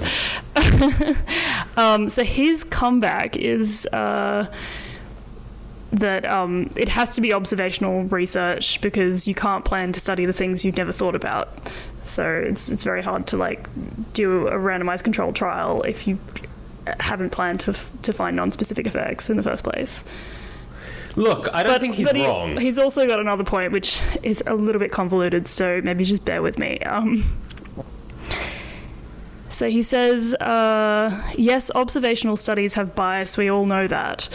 um, 1.76 2.08
so 2.08 2.22
his 2.22 2.62
comeback 2.62 3.36
is 3.36 3.84
uh, 3.92 4.46
that 5.90 6.24
um, 6.24 6.70
it 6.76 6.88
has 6.88 7.16
to 7.16 7.20
be 7.20 7.32
observational 7.32 8.04
research 8.04 8.80
because 8.80 9.26
you 9.26 9.34
can't 9.34 9.64
plan 9.64 9.90
to 9.90 9.98
study 9.98 10.24
the 10.24 10.32
things 10.32 10.64
you've 10.64 10.76
never 10.76 10.92
thought 10.92 11.16
about. 11.16 11.72
So 12.02 12.32
it's 12.32 12.70
it's 12.70 12.84
very 12.84 13.02
hard 13.02 13.26
to 13.28 13.36
like 13.36 13.68
do 14.12 14.46
a 14.46 14.56
randomized 14.56 15.02
controlled 15.02 15.34
trial 15.34 15.82
if 15.82 16.06
you 16.06 16.20
haven't 17.00 17.30
planned 17.30 17.58
to 17.60 17.70
f- 17.70 17.90
to 18.02 18.12
find 18.12 18.36
non-specific 18.36 18.86
effects 18.86 19.28
in 19.28 19.36
the 19.36 19.42
first 19.42 19.64
place. 19.64 20.04
Look, 21.16 21.48
I 21.52 21.62
don't 21.62 21.80
think 21.80 21.94
he's 21.94 22.06
but 22.06 22.16
he- 22.16 22.26
wrong. 22.26 22.56
he's 22.58 22.78
also 22.78 23.06
got 23.06 23.20
another 23.20 23.44
point 23.44 23.72
which 23.72 24.00
is 24.22 24.42
a 24.46 24.54
little 24.54 24.78
bit 24.80 24.90
convoluted, 24.92 25.46
so 25.48 25.80
maybe 25.84 26.04
just 26.04 26.24
bear 26.24 26.40
with 26.42 26.58
me. 26.58 26.78
Um, 26.80 27.22
so 29.48 29.68
he 29.68 29.82
says, 29.82 30.34
uh, 30.34 31.32
yes, 31.36 31.70
observational 31.74 32.36
studies 32.36 32.74
have 32.74 32.94
bias, 32.94 33.36
we 33.36 33.50
all 33.50 33.66
know 33.66 33.86
that. 33.86 34.28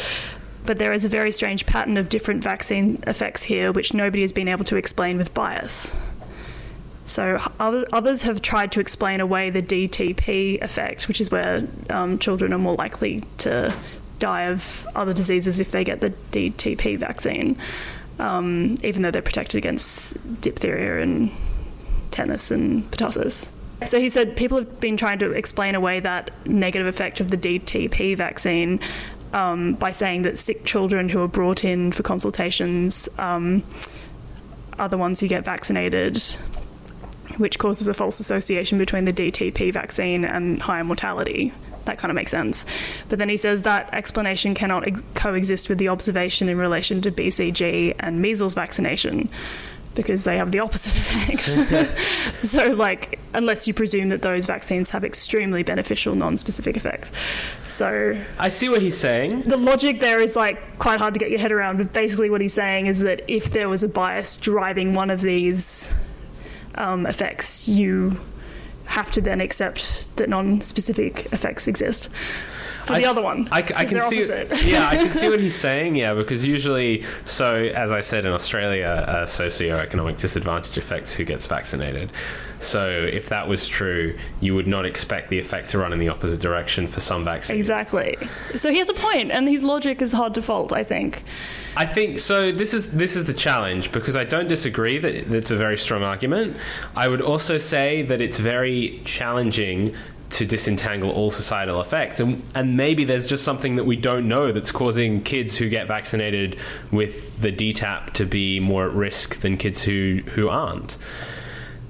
But 0.66 0.78
there 0.78 0.94
is 0.94 1.06
a 1.06 1.10
very 1.10 1.32
strange 1.32 1.66
pattern 1.66 1.98
of 1.98 2.10
different 2.10 2.44
vaccine 2.44 3.02
effects 3.08 3.42
here, 3.42 3.72
which 3.72 3.94
nobody 3.94 4.22
has 4.22 4.32
been 4.32 4.48
able 4.48 4.66
to 4.66 4.76
explain 4.76 5.18
with 5.18 5.34
bias. 5.34 5.96
So 7.06 7.38
others 7.58 8.24
have 8.24 8.42
tried 8.42 8.74
to 8.74 8.82
explain 8.82 9.22
away 9.22 9.50
the 9.50 9.62
DTP 9.62 10.62
effect, 10.62 11.08
which 11.08 11.22
is 11.22 11.32
where 11.32 11.66
um, 11.90 12.20
children 12.20 12.52
are 12.54 12.58
more 12.60 12.76
likely 12.76 13.24
to 13.40 13.74
die 14.20 14.44
of 14.44 14.88
other 14.96 15.14
diseases 15.14 15.60
if 15.60 15.72
they 15.72 15.84
get 15.84 16.02
the 16.02 16.12
DTP 16.32 16.98
vaccine, 16.98 17.58
um, 18.20 18.76
even 18.84 19.02
though 19.02 19.12
they're 19.12 19.22
protected 19.22 19.58
against 19.58 20.18
diphtheria 20.42 21.02
and 21.02 21.32
tetanus 22.12 22.52
and 22.52 22.90
pertussis. 22.92 23.52
So 23.86 24.00
he 24.00 24.10
said 24.10 24.36
people 24.36 24.58
have 24.58 24.80
been 24.80 24.98
trying 24.98 25.20
to 25.20 25.32
explain 25.32 25.76
away 25.76 26.00
that 26.00 26.32
negative 26.48 26.88
effect 26.88 27.20
of 27.20 27.30
the 27.30 27.38
DTP 27.38 28.18
vaccine 28.18 28.80
um, 29.34 29.74
by 29.74 29.92
saying 29.92 30.24
that 30.24 30.40
sick 30.40 30.66
children 30.66 31.10
who 31.10 31.22
are 31.22 31.28
brought 31.28 31.64
in 31.64 31.92
for 31.92 32.02
consultations 32.02 33.08
um, 33.20 33.64
are 34.80 34.90
the 34.90 34.98
ones 34.98 35.20
who 35.20 35.28
get 35.28 35.46
vaccinated 35.46 36.24
which 37.38 37.60
causes 37.60 37.88
a 37.88 37.94
false 37.94 38.20
association 38.20 38.78
between 38.78 39.06
the 39.06 39.14
DTP 39.14 39.72
vaccine 39.72 40.26
and 40.26 40.62
higher 40.62 40.84
mortality. 40.84 41.54
That 41.88 41.98
kind 41.98 42.12
of 42.12 42.16
makes 42.16 42.32
sense. 42.32 42.66
But 43.10 43.20
then 43.20 43.30
he 43.30 43.38
says 43.38 43.64
that 43.64 43.94
explanation 43.94 44.54
cannot 44.54 44.88
ex- 44.88 45.04
coexist 45.16 45.68
with 45.70 45.80
the 45.80 45.90
observation 45.90 46.48
in 46.48 46.58
relation 46.58 47.02
to 47.02 47.12
BCG 47.12 47.96
and 48.00 48.22
measles 48.22 48.54
vaccination 48.54 49.30
because 49.98 50.24
they 50.24 50.38
have 50.38 50.52
the 50.52 50.60
opposite 50.60 50.96
effect. 50.98 52.46
so, 52.46 52.68
like, 52.72 53.20
unless 53.34 53.68
you 53.68 53.74
presume 53.74 54.10
that 54.10 54.22
those 54.22 54.46
vaccines 54.46 54.92
have 54.92 55.04
extremely 55.04 55.64
beneficial 55.64 56.16
non 56.16 56.38
specific 56.38 56.78
effects. 56.78 57.12
So, 57.66 58.18
I 58.38 58.48
see 58.50 58.70
what 58.70 58.82
he's 58.82 58.98
saying. 58.98 59.42
the 59.44 59.58
logic 59.58 60.00
there 60.00 60.22
is 60.22 60.36
like 60.36 60.80
quite 60.80 61.00
hard 61.00 61.16
to 61.16 61.20
get 61.20 61.32
your 61.32 61.40
head 61.40 61.52
around, 61.52 61.78
but 61.78 61.92
basically 61.92 62.30
what 62.30 62.40
he's 62.40 62.54
saying 62.54 62.86
is 62.86 63.00
that 63.00 63.24
if 63.28 63.52
there 63.52 63.68
was 63.68 63.84
a 63.84 63.90
bias 63.90 64.38
driving 64.38 64.94
one 64.94 65.10
of 65.10 65.22
these 65.22 65.94
um, 66.76 67.06
effects, 67.06 67.68
you 67.68 68.18
have 68.88 69.12
to 69.12 69.22
then 69.22 69.42
accept 69.42 70.08
that 70.18 70.30
non-specific 70.30 71.32
effects 71.34 71.68
exist 71.68 72.10
for 72.88 72.94
I 72.94 73.00
the 73.02 73.06
other 73.06 73.22
one. 73.22 73.48
I, 73.52 73.60
I 73.60 73.86
can 73.86 74.00
see. 74.02 74.24
opposite. 74.24 74.64
yeah, 74.64 74.88
I 74.88 74.98
can 74.98 75.14
see 75.14 75.30
what 75.30 75.40
he's 75.48 75.56
saying. 75.56 75.96
Yeah, 75.96 76.14
because 76.14 76.46
usually, 76.46 77.04
so 77.26 77.56
as 77.56 77.92
I 77.92 78.00
said 78.00 78.26
in 78.26 78.32
Australia, 78.32 79.06
uh, 79.08 79.26
socioeconomic 79.26 80.18
disadvantage 80.18 80.78
affects 80.78 81.14
who 81.14 81.24
gets 81.26 81.46
vaccinated. 81.46 82.12
So 82.60 82.90
if 82.90 83.30
that 83.30 83.48
was 83.48 83.68
true, 83.68 84.18
you 84.42 84.56
would 84.56 84.68
not 84.68 84.86
expect 84.86 85.30
the 85.30 85.38
effect 85.38 85.70
to 85.70 85.78
run 85.78 85.94
in 85.94 86.00
the 86.00 86.10
opposite 86.10 86.42
direction 86.42 86.88
for 86.88 87.00
some 87.00 87.24
vaccines. 87.24 87.60
Exactly. 87.60 88.18
So 88.56 88.72
he 88.72 88.80
has 88.80 88.90
a 88.90 88.96
point, 88.96 89.32
and 89.32 89.48
his 89.48 89.64
logic 89.64 90.02
is 90.02 90.14
hard 90.14 90.34
to 90.36 90.42
fault. 90.42 90.74
I 90.74 90.84
think. 90.84 91.24
I 91.76 91.86
think 91.86 92.18
so. 92.18 92.52
This 92.52 92.74
is 92.74 92.92
this 92.92 93.16
is 93.16 93.26
the 93.26 93.34
challenge 93.34 93.92
because 93.92 94.16
I 94.16 94.24
don't 94.24 94.48
disagree 94.48 94.98
that 94.98 95.14
it's 95.14 95.52
a 95.52 95.56
very 95.56 95.78
strong 95.78 96.02
argument. 96.02 96.58
I 96.96 97.08
would 97.08 97.22
also 97.22 97.60
say 97.60 98.02
that 98.04 98.22
it's 98.22 98.40
very 98.40 99.02
challenging 99.06 99.94
to 100.30 100.46
disentangle 100.46 101.10
all 101.10 101.30
societal 101.30 101.80
effects, 101.80 102.20
and 102.20 102.42
and 102.54 102.76
maybe 102.76 103.06
there's 103.06 103.28
just 103.28 103.44
something 103.44 103.76
that 103.78 103.86
we 103.86 103.96
don't 103.96 104.28
know 104.28 104.52
that's 104.52 104.72
causing 104.72 105.24
kids 105.24 105.58
who 105.58 105.70
get 105.70 105.88
vaccinated 105.88 106.58
with 106.92 107.42
the 107.42 107.52
DTaP 107.52 108.12
to 108.12 108.26
be 108.26 108.60
more 108.60 108.86
at 108.86 108.94
risk 108.94 109.40
than 109.42 109.58
kids 109.58 109.84
who 109.84 110.22
who 110.34 110.50
aren't. 110.50 110.98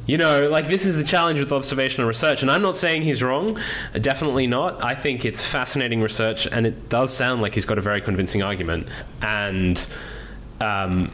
You 0.05 0.17
know, 0.17 0.47
like 0.47 0.69
this 0.69 0.85
is 0.85 0.95
the 0.95 1.03
challenge 1.03 1.39
with 1.39 1.51
observational 1.51 2.07
research, 2.07 2.41
and 2.41 2.49
I'm 2.49 2.61
not 2.61 2.77
saying 2.77 3.01
he's 3.01 3.21
wrong. 3.21 3.59
Definitely 3.99 4.47
not. 4.47 4.81
I 4.81 4.95
think 4.95 5.25
it's 5.25 5.45
fascinating 5.45 6.01
research, 6.01 6.47
and 6.47 6.65
it 6.65 6.87
does 6.87 7.13
sound 7.13 7.41
like 7.41 7.55
he's 7.55 7.65
got 7.65 7.77
a 7.77 7.81
very 7.81 7.99
convincing 7.99 8.41
argument. 8.41 8.87
And 9.21 9.85
um, 10.61 11.13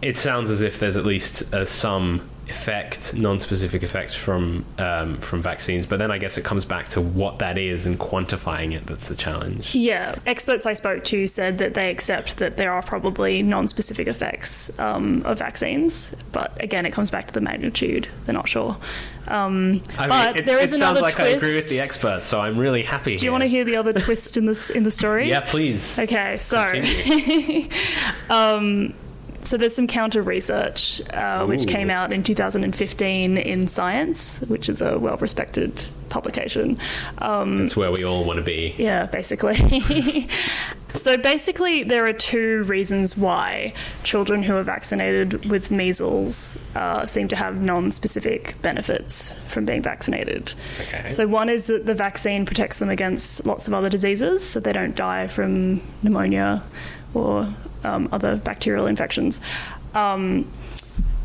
it 0.00 0.16
sounds 0.16 0.48
as 0.50 0.62
if 0.62 0.78
there's 0.78 0.96
at 0.96 1.04
least 1.04 1.52
uh, 1.52 1.64
some 1.64 2.28
effect, 2.50 3.14
non-specific 3.14 3.82
effect 3.82 4.16
from 4.16 4.64
um, 4.78 5.18
from 5.18 5.42
vaccines. 5.42 5.86
But 5.86 5.98
then 5.98 6.10
I 6.10 6.18
guess 6.18 6.38
it 6.38 6.44
comes 6.44 6.64
back 6.64 6.88
to 6.90 7.00
what 7.00 7.38
that 7.40 7.58
is 7.58 7.86
and 7.86 7.98
quantifying 7.98 8.74
it. 8.74 8.86
That's 8.86 9.08
the 9.08 9.16
challenge. 9.16 9.74
Yeah, 9.74 10.16
experts 10.26 10.66
I 10.66 10.72
spoke 10.72 11.04
to 11.04 11.26
said 11.26 11.58
that 11.58 11.74
they 11.74 11.90
accept 11.90 12.38
that 12.38 12.56
there 12.56 12.72
are 12.72 12.82
probably 12.82 13.42
non-specific 13.42 14.06
effects 14.08 14.76
um, 14.78 15.22
of 15.24 15.38
vaccines, 15.38 16.14
but 16.32 16.52
again, 16.62 16.86
it 16.86 16.92
comes 16.92 17.10
back 17.10 17.28
to 17.28 17.34
the 17.34 17.40
magnitude. 17.40 18.08
They're 18.24 18.34
not 18.34 18.48
sure. 18.48 18.76
Um, 19.28 19.82
I 19.98 20.08
but 20.08 20.34
mean, 20.36 20.44
there 20.46 20.58
it 20.58 20.64
is 20.64 20.70
sounds 20.70 20.82
another 20.82 21.00
like 21.02 21.14
twist. 21.14 21.34
I 21.34 21.36
agree 21.36 21.54
with 21.54 21.68
the 21.68 21.80
experts, 21.80 22.26
so 22.28 22.40
I'm 22.40 22.56
really 22.56 22.82
happy. 22.82 23.16
Do 23.16 23.26
you 23.26 23.30
want 23.32 23.42
to 23.42 23.48
hear 23.48 23.64
the 23.64 23.76
other 23.76 23.92
twist 23.92 24.36
in 24.36 24.46
this 24.46 24.70
in 24.70 24.84
the 24.84 24.90
story? 24.90 25.28
Yeah, 25.28 25.40
please. 25.40 25.98
Okay, 25.98 26.38
so 26.38 26.58
um, 28.30 28.94
so 29.48 29.56
there's 29.56 29.74
some 29.74 29.86
counter 29.86 30.20
research 30.20 31.00
uh, 31.10 31.46
which 31.46 31.66
came 31.66 31.88
out 31.88 32.12
in 32.12 32.22
2015 32.22 33.38
in 33.38 33.66
Science, 33.66 34.40
which 34.42 34.68
is 34.68 34.82
a 34.82 34.98
well-respected 34.98 35.82
publication. 36.10 36.78
Um, 37.18 37.60
That's 37.60 37.74
where 37.74 37.90
we 37.90 38.04
all 38.04 38.24
want 38.24 38.36
to 38.36 38.42
be. 38.42 38.74
yeah, 38.76 39.06
basically. 39.06 39.56
so 40.94 41.16
basically, 41.16 41.82
there 41.82 42.04
are 42.04 42.12
two 42.12 42.64
reasons 42.64 43.16
why 43.16 43.72
children 44.04 44.42
who 44.42 44.54
are 44.54 44.62
vaccinated 44.62 45.46
with 45.46 45.70
measles 45.70 46.58
uh, 46.74 47.06
seem 47.06 47.26
to 47.28 47.36
have 47.36 47.62
non-specific 47.62 48.60
benefits 48.60 49.32
from 49.46 49.64
being 49.64 49.80
vaccinated. 49.82 50.52
Okay. 50.82 51.08
So 51.08 51.26
one 51.26 51.48
is 51.48 51.68
that 51.68 51.86
the 51.86 51.94
vaccine 51.94 52.44
protects 52.44 52.80
them 52.80 52.90
against 52.90 53.46
lots 53.46 53.66
of 53.66 53.72
other 53.72 53.88
diseases, 53.88 54.46
so 54.46 54.60
they 54.60 54.72
don't 54.74 54.94
die 54.94 55.26
from 55.26 55.80
pneumonia 56.02 56.62
or 57.14 57.52
um, 57.84 58.08
other 58.12 58.36
bacterial 58.36 58.86
infections. 58.86 59.40
Um, 59.94 60.50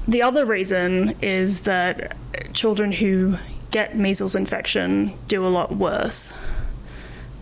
the 0.07 0.21
other 0.21 0.45
reason 0.45 1.15
is 1.21 1.61
that 1.61 2.15
children 2.53 2.91
who 2.91 3.37
get 3.71 3.97
measles 3.97 4.35
infection 4.35 5.13
do 5.27 5.45
a 5.45 5.49
lot 5.49 5.75
worse. 5.75 6.33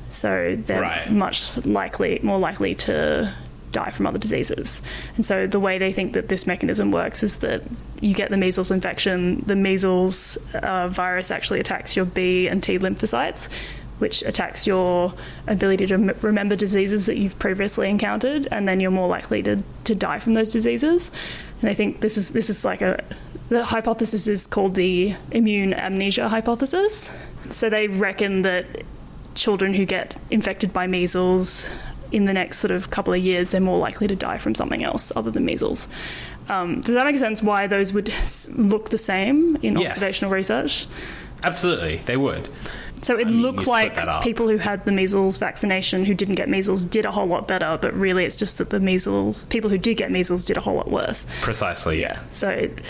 So 0.10 0.58
they're 0.64 0.82
Right. 0.82 1.12
much 1.12 1.64
likely, 1.66 2.20
more 2.24 2.38
likely 2.40 2.76
to 2.76 3.34
die 3.72 3.90
from 3.90 4.06
other 4.06 4.18
diseases. 4.20 4.82
And 5.16 5.26
so 5.26 5.48
the 5.48 5.60
way 5.60 5.78
they 5.78 5.94
think 5.94 6.14
that 6.14 6.28
this 6.28 6.46
mechanism 6.46 6.92
works 6.92 7.24
is 7.24 7.38
that 7.38 7.64
you 8.02 8.14
get 8.14 8.30
the 8.30 8.36
measles 8.38 8.70
infection, 8.72 9.44
the 9.46 9.56
measles 9.56 10.38
uh, 10.54 10.90
virus 10.90 11.32
actually 11.32 11.62
attacks 11.62 11.96
your 11.96 12.06
B 12.06 12.48
and 12.48 12.62
T 12.62 12.78
lymphocytes, 12.78 13.48
which 14.02 14.22
attacks 14.24 14.66
your 14.68 15.14
ability 15.48 15.86
to 15.88 15.94
m- 15.94 16.12
remember 16.22 16.56
diseases 16.56 17.06
that 17.06 17.18
you've 17.18 17.38
previously 17.40 17.88
encountered, 17.90 18.48
and 18.52 18.68
then 18.68 18.80
you're 18.80 18.92
more 18.92 19.08
likely 19.08 19.44
to, 19.44 19.64
to 19.84 19.94
die 19.96 20.18
from 20.20 20.34
those 20.34 20.52
diseases. 20.52 21.12
And 21.62 21.70
I 21.70 21.74
think 21.76 22.02
this 22.02 22.18
is 22.18 22.32
this 22.32 22.50
is 22.50 22.66
like 22.66 22.82
a 22.82 23.04
the 23.50 23.64
hypothesis 23.64 24.28
is 24.28 24.48
called 24.48 24.76
the 24.76 25.16
immune 25.32 25.74
amnesia 25.74 26.28
hypothesis. 26.30 27.12
So 27.50 27.70
they 27.70 27.88
reckon 27.88 28.42
that 28.42 28.66
children 29.36 29.74
who 29.74 29.86
get 29.86 30.16
infected 30.32 30.74
by 30.74 30.88
measles 30.88 31.68
in 32.12 32.26
the 32.26 32.34
next 32.34 32.58
sort 32.60 32.72
of 32.72 32.90
couple 32.90 33.14
of 33.14 33.22
years, 33.22 33.52
they're 33.52 33.62
more 33.62 33.80
likely 33.80 34.08
to 34.08 34.16
die 34.16 34.38
from 34.38 34.56
something 34.56 34.84
else 34.84 35.12
other 35.16 35.32
than 35.32 35.46
measles. 35.46 35.88
Um, 36.50 36.82
does 36.82 36.96
that 36.96 37.06
make 37.06 37.18
sense? 37.18 37.42
Why 37.42 37.68
those 37.68 37.94
would 37.94 38.12
look 38.58 38.90
the 38.90 38.98
same 38.98 39.56
in 39.62 39.78
Yes. 39.78 39.92
observational 39.94 40.32
research? 40.32 40.88
Absolutely, 41.44 42.02
they 42.06 42.18
would. 42.18 42.50
So 43.02 43.18
it 43.18 43.28
mean, 43.28 43.42
looked 43.42 43.66
like 43.68 43.96
people 44.22 44.48
who 44.48 44.58
had 44.58 44.84
the 44.86 44.92
measles 44.92 45.38
vaccination 45.38 46.06
who 46.06 46.14
didn't 46.14 46.36
get 46.36 46.50
measles 46.50 46.86
did 46.86 47.06
a 47.06 47.12
whole 47.12 47.26
lot 47.26 47.48
better, 47.48 47.78
but 47.82 47.94
really 47.94 48.26
it's 48.26 48.36
just 48.36 48.58
that 48.60 48.70
the 48.70 48.80
measles 48.80 49.44
people 49.46 49.70
who 49.70 49.78
did 49.78 49.98
get 49.98 50.12
measles 50.12 50.46
did 50.46 50.56
a 50.58 50.62
whole 50.62 50.76
lot 50.76 50.90
worse. 50.92 51.26
Precisely. 51.42 52.00
Yeah. 52.00 52.20
So 52.30 52.50
it, 52.50 52.82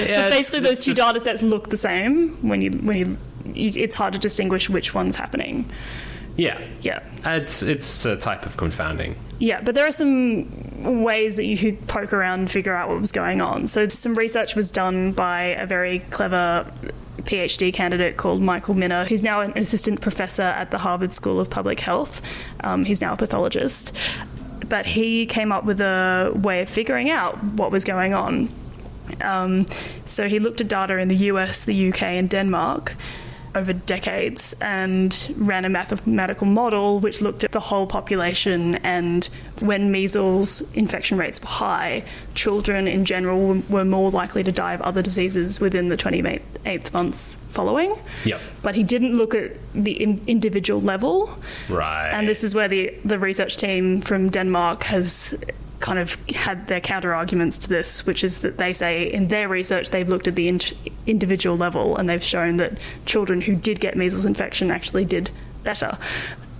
Yeah, 0.00 0.30
but 0.30 0.36
basically, 0.36 0.60
those 0.68 0.80
two 0.80 0.94
just- 0.94 1.06
data 1.06 1.20
sets 1.20 1.42
look 1.42 1.68
the 1.70 1.76
same 1.76 2.36
when 2.48 2.60
you 2.62 2.70
when 2.70 2.96
you, 2.96 3.16
you. 3.54 3.72
It's 3.82 3.94
hard 3.94 4.14
to 4.14 4.18
distinguish 4.18 4.70
which 4.70 4.94
one's 4.94 5.16
happening. 5.16 5.70
Yeah. 6.36 6.60
Yeah. 6.80 7.00
It's 7.24 7.62
it's 7.62 8.04
a 8.06 8.16
type 8.16 8.46
of 8.46 8.56
confounding. 8.56 9.16
Yeah, 9.38 9.60
but 9.60 9.74
there 9.74 9.86
are 9.86 9.92
some 9.92 11.02
ways 11.02 11.36
that 11.36 11.44
you 11.44 11.58
could 11.58 11.86
poke 11.88 12.14
around 12.14 12.40
and 12.40 12.50
figure 12.50 12.74
out 12.74 12.88
what 12.88 12.98
was 12.98 13.12
going 13.12 13.42
on. 13.42 13.66
So 13.66 13.86
some 13.88 14.14
research 14.14 14.54
was 14.56 14.70
done 14.70 15.12
by 15.12 15.42
a 15.42 15.66
very 15.66 15.98
clever 15.98 16.70
PhD 17.26 17.72
candidate 17.72 18.16
called 18.16 18.40
Michael 18.40 18.74
Mina, 18.74 19.04
who's 19.04 19.22
now 19.22 19.40
an 19.40 19.56
assistant 19.58 20.00
professor 20.00 20.42
at 20.42 20.70
the 20.70 20.78
Harvard 20.78 21.12
School 21.12 21.40
of 21.40 21.50
Public 21.50 21.80
Health. 21.80 22.22
Um, 22.60 22.84
he's 22.84 23.00
now 23.00 23.12
a 23.12 23.16
pathologist. 23.16 23.94
But 24.68 24.86
he 24.86 25.26
came 25.26 25.52
up 25.52 25.64
with 25.64 25.80
a 25.80 26.32
way 26.34 26.62
of 26.62 26.68
figuring 26.68 27.10
out 27.10 27.42
what 27.42 27.70
was 27.70 27.84
going 27.84 28.14
on. 28.14 28.48
Um, 29.20 29.66
so 30.06 30.28
he 30.28 30.38
looked 30.38 30.60
at 30.60 30.68
data 30.68 30.98
in 30.98 31.08
the 31.08 31.16
US, 31.16 31.64
the 31.64 31.88
UK, 31.90 32.02
and 32.02 32.28
Denmark 32.28 32.94
over 33.56 33.72
decades 33.72 34.54
and 34.60 35.34
ran 35.36 35.64
a 35.64 35.68
mathematical 35.68 36.46
model 36.46 37.00
which 37.00 37.22
looked 37.22 37.42
at 37.42 37.52
the 37.52 37.60
whole 37.60 37.86
population 37.86 38.74
and 38.84 39.30
when 39.62 39.90
measles 39.90 40.62
infection 40.74 41.16
rates 41.16 41.40
were 41.40 41.48
high, 41.48 42.04
children 42.34 42.86
in 42.86 43.04
general 43.04 43.62
were- 43.68 43.84
more 43.86 44.10
likely 44.10 44.42
to 44.44 44.52
die 44.52 44.74
of 44.74 44.82
other 44.82 45.00
diseases 45.02 45.60
within 45.60 45.88
the 45.88 45.96
28th 45.96 46.92
months 46.92 47.38
following. 47.48 47.96
Yep. 48.24 48.40
But 48.62 48.74
he 48.74 48.82
didn't 48.82 49.16
look 49.16 49.34
at 49.34 49.52
the 49.74 49.92
in- 50.02 50.20
individual 50.26 50.80
level. 50.80 51.30
Right. 51.70 52.10
And 52.10 52.28
this 52.28 52.44
is 52.44 52.54
where 52.54 52.68
the, 52.68 52.92
the 53.04 53.18
research 53.18 53.56
team 53.56 54.00
from 54.02 54.28
Denmark 54.28 54.82
has 54.84 55.34
kind 55.86 56.00
of 56.00 56.16
had 56.34 56.66
their 56.66 56.80
counter 56.80 57.14
arguments 57.14 57.58
to 57.58 57.68
this, 57.68 58.04
which 58.06 58.24
is 58.24 58.40
that 58.40 58.58
they 58.58 58.72
say 58.72 59.08
in 59.08 59.28
their 59.28 59.48
research 59.48 59.90
they've 59.90 60.08
looked 60.08 60.26
at 60.26 60.34
the 60.34 60.48
in- 60.48 60.58
individual 61.06 61.56
level 61.56 61.96
and 61.96 62.08
they've 62.08 62.24
shown 62.24 62.56
that 62.56 62.76
children 63.04 63.40
who 63.40 63.54
did 63.54 63.78
get 63.78 63.96
measles 63.96 64.26
infection 64.26 64.72
actually 64.72 65.04
did 65.04 65.30
better. 65.62 65.96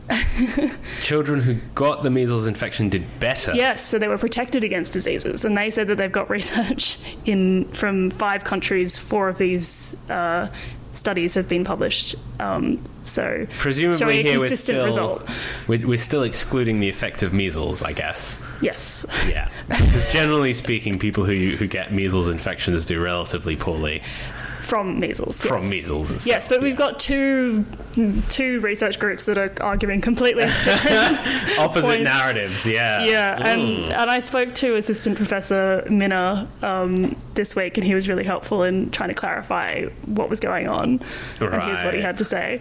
Children 1.02 1.40
who 1.40 1.54
got 1.74 2.04
the 2.04 2.10
measles 2.10 2.46
infection 2.46 2.88
did 2.88 3.04
better. 3.18 3.52
Yes, 3.52 3.84
so 3.84 3.98
they 3.98 4.06
were 4.06 4.16
protected 4.16 4.62
against 4.62 4.92
diseases, 4.92 5.44
and 5.44 5.58
they 5.58 5.70
said 5.70 5.88
that 5.88 5.96
they've 5.96 6.12
got 6.12 6.30
research 6.38 6.96
in 7.24 7.64
from 7.72 8.12
five 8.12 8.44
countries. 8.44 8.96
Four 8.96 9.28
of 9.28 9.38
these 9.38 9.96
uh, 10.08 10.46
studies 10.96 11.34
have 11.34 11.48
been 11.48 11.64
published. 11.64 12.14
Um, 12.40 12.82
so 13.02 13.46
Presumably 13.58 14.22
here 14.22 14.38
we're 14.38 14.54
still 14.56 14.84
result. 14.84 15.28
we're, 15.68 15.86
we're 15.86 15.96
still 15.96 16.22
excluding 16.22 16.80
the 16.80 16.88
effect 16.88 17.22
of 17.22 17.32
measles, 17.32 17.82
I 17.82 17.92
guess. 17.92 18.40
Yes. 18.60 19.06
Yeah, 19.28 19.50
because 19.68 20.12
generally 20.12 20.54
speaking, 20.54 20.98
people 20.98 21.24
who 21.24 21.56
who 21.56 21.66
get 21.66 21.92
measles 21.92 22.28
infections 22.28 22.86
do 22.86 23.00
relatively 23.00 23.56
poorly 23.56 24.02
From 24.66 24.98
measles. 24.98 25.44
from 25.46 25.62
yes. 25.62 25.70
measles. 25.70 26.10
And 26.10 26.26
Yes, 26.26 26.44
stuff, 26.46 26.56
but 26.56 26.62
we've 26.62 26.76
got 26.76 26.98
two 26.98 27.64
two 28.28 28.58
research 28.60 28.98
groups 28.98 29.26
that 29.26 29.38
are 29.38 29.50
arguing 29.60 30.00
completely 30.00 30.42
different. 30.64 31.58
opposite 31.58 31.86
points. 31.86 32.04
narratives. 32.04 32.66
Yeah, 32.66 33.04
yeah, 33.04 33.36
and 33.44 33.60
Mm. 33.62 33.84
and 33.92 34.10
I 34.10 34.18
spoke 34.18 34.54
to 34.56 34.74
Assistant 34.74 35.16
Professor 35.16 35.86
Mina 35.88 36.48
um, 36.62 37.14
this 37.34 37.54
week, 37.54 37.78
and 37.78 37.86
he 37.86 37.94
was 37.94 38.08
really 38.08 38.24
helpful 38.24 38.64
in 38.64 38.90
trying 38.90 39.08
to 39.10 39.14
clarify 39.14 39.84
what 40.06 40.28
was 40.28 40.40
going 40.40 40.66
on. 40.68 41.00
And 41.40 41.62
here's 41.62 41.84
what 41.84 41.94
he 41.94 42.00
had 42.00 42.18
to 42.18 42.24
say. 42.24 42.60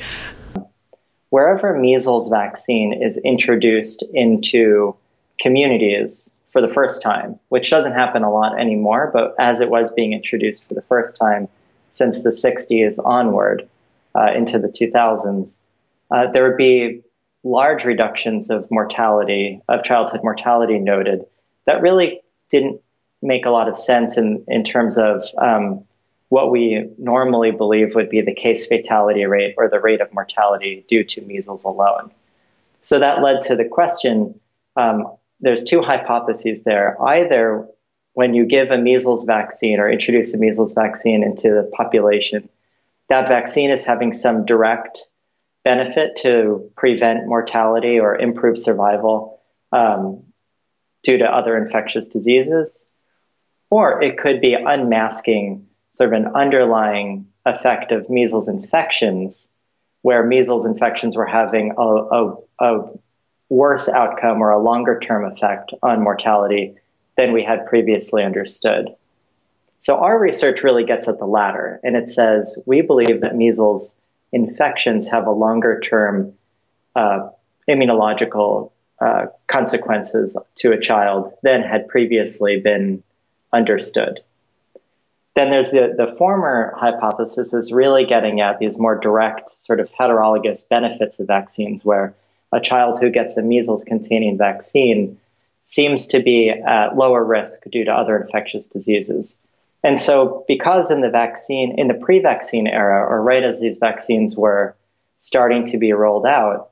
wherever 1.30 1.78
measles 1.78 2.30
vaccine 2.30 2.94
is 3.02 3.18
introduced 3.26 4.04
into 4.14 4.96
communities 5.42 6.32
for 6.52 6.62
the 6.62 6.70
first 6.70 7.02
time, 7.02 7.38
which 7.50 7.70
doesn't 7.70 7.94
happen 7.94 8.24
a 8.24 8.32
lot 8.32 8.58
anymore, 8.60 9.10
but 9.14 9.36
as 9.40 9.60
it 9.60 9.70
was 9.70 9.92
being 9.92 10.14
introduced 10.14 10.64
for 10.68 10.74
the 10.76 10.82
first 10.84 11.18
time 11.18 11.48
since 11.96 12.22
the 12.22 12.30
60s 12.30 13.04
onward 13.04 13.68
uh, 14.14 14.32
into 14.36 14.60
the 14.60 14.68
2000s, 14.68 15.60
uh, 16.12 16.32
there 16.32 16.48
would 16.48 16.58
be 16.58 17.02
large 17.44 17.84
reductions 17.84 18.50
of 18.50 18.70
mortality, 18.70 19.62
of 19.70 19.84
childhood 19.84 20.22
mortality 20.24 20.78
noted, 20.78 21.26
that 21.66 21.82
really 21.82 22.22
didn't 22.50 22.82
make 23.22 23.46
a 23.46 23.50
lot 23.50 23.70
of 23.70 23.80
sense 23.80 24.18
in, 24.18 24.44
in 24.48 24.64
terms 24.64 24.98
of 24.98 25.26
um, 25.38 25.86
what 26.30 26.52
we 26.52 26.90
normally 26.98 27.52
believe 27.52 27.96
would 27.96 28.10
be 28.10 28.22
the 28.22 28.34
case 28.34 28.66
fatality 28.66 29.26
rate 29.26 29.56
or 29.58 29.70
the 29.70 29.80
rate 29.80 30.02
of 30.02 30.14
mortality 30.14 30.86
due 30.90 31.04
to 31.04 31.22
measles 31.22 31.64
alone. 31.64 32.12
So 32.84 33.00
that 33.00 33.24
led 33.24 33.44
to 33.44 33.56
the 33.56 33.66
question 33.66 34.40
um, 34.76 35.16
there's 35.40 35.64
two 35.64 35.82
hypotheses 35.82 36.64
there. 36.64 37.02
Either 37.02 37.68
when 38.16 38.34
you 38.34 38.46
give 38.46 38.72
a 38.72 38.78
measles 38.78 39.26
vaccine 39.26 39.78
or 39.78 39.90
introduce 39.90 40.34
a 40.34 40.38
measles 40.38 40.74
vaccine 40.74 41.22
into 41.22 41.50
the 41.50 41.70
population, 41.74 42.50
that 43.10 43.28
vaccine 43.28 43.70
is 43.70 43.84
having 43.84 44.14
some 44.14 44.46
direct 44.46 45.04
benefit 45.66 46.16
to 46.16 46.72
prevent 46.78 47.28
mortality 47.28 48.00
or 48.00 48.18
improve 48.18 48.58
survival 48.58 49.42
um, 49.74 50.24
due 51.04 51.18
to 51.18 51.26
other 51.26 51.58
infectious 51.58 52.08
diseases, 52.08 52.86
or 53.70 54.02
it 54.02 54.18
could 54.18 54.40
be 54.40 54.54
unmasking 54.54 55.68
sort 55.96 56.14
of 56.14 56.22
an 56.22 56.34
underlying 56.36 57.28
effect 57.46 57.92
of 57.92 58.10
measles 58.10 58.48
infections, 58.48 59.50
where 60.04 60.26
measles 60.26 60.66
infections 60.66 61.18
were 61.18 61.26
having 61.26 61.74
a, 61.78 61.82
a, 61.82 62.36
a 62.62 62.90
worse 63.50 63.90
outcome 63.90 64.42
or 64.42 64.52
a 64.52 64.64
longer 64.64 65.02
term 65.02 65.26
effect 65.26 65.74
on 65.84 66.02
mortality 66.02 66.76
than 67.18 67.34
we 67.34 67.44
had 67.44 67.66
previously 67.66 68.24
understood. 68.24 68.96
So 69.80 69.98
our 69.98 70.18
research 70.18 70.64
really 70.64 70.84
gets 70.84 71.08
at 71.08 71.20
the 71.20 71.26
latter, 71.26 71.80
and 71.84 71.96
it 71.96 72.10
says 72.10 72.58
we 72.66 72.82
believe 72.82 73.22
that 73.22 73.36
measles 73.36 73.96
infections 74.32 75.08
have 75.08 75.28
a 75.28 75.32
longer 75.32 75.80
term 75.80 76.34
uh, 76.96 77.30
immunological 77.70 78.72
uh, 79.00 79.28
consequences 79.48 80.38
to 80.56 80.72
a 80.72 80.80
child 80.80 81.34
than 81.44 81.62
had 81.62 81.88
previously 81.88 82.60
been 82.60 83.04
understood. 83.54 84.22
Then 85.36 85.52
there's 85.52 85.72
the, 85.72 85.94
the 85.98 86.16
former 86.18 86.74
hypothesis 86.78 87.54
is 87.54 87.74
really 87.74 88.06
getting 88.06 88.40
at 88.40 88.58
these 88.58 88.80
more 88.80 88.98
direct 88.98 89.50
sort 89.50 89.82
of 89.82 89.92
heterologous 89.92 90.68
benefits 90.68 91.20
of 91.20 91.28
vaccines 91.28 91.84
where 91.84 92.16
a 92.54 92.62
child 92.62 93.00
who 93.02 93.10
gets 93.10 93.36
a 93.36 93.42
measles 93.42 93.84
containing 93.84 94.38
vaccine 94.38 95.20
seems 95.66 96.08
to 96.08 96.22
be 96.22 96.50
at 96.50 96.96
lower 96.96 97.24
risk 97.24 97.64
due 97.72 97.86
to 97.86 97.92
other 97.92 98.18
infectious 98.18 98.68
diseases. 98.68 99.38
And 99.84 100.00
so 100.00 100.46
because 100.48 100.90
in 100.90 101.02
the 101.02 101.10
vaccine, 101.10 101.76
in 101.78 101.88
the 101.88 101.94
pre-vaccine 101.94 102.68
era, 102.68 103.06
or 103.06 103.22
right 103.22 103.44
as 103.44 103.60
these 103.60 103.78
vaccines 103.78 104.36
were 104.36 104.76
starting 105.20 105.66
to 105.68 105.78
be 105.78 105.92
rolled 105.94 106.26
out, 106.26 106.72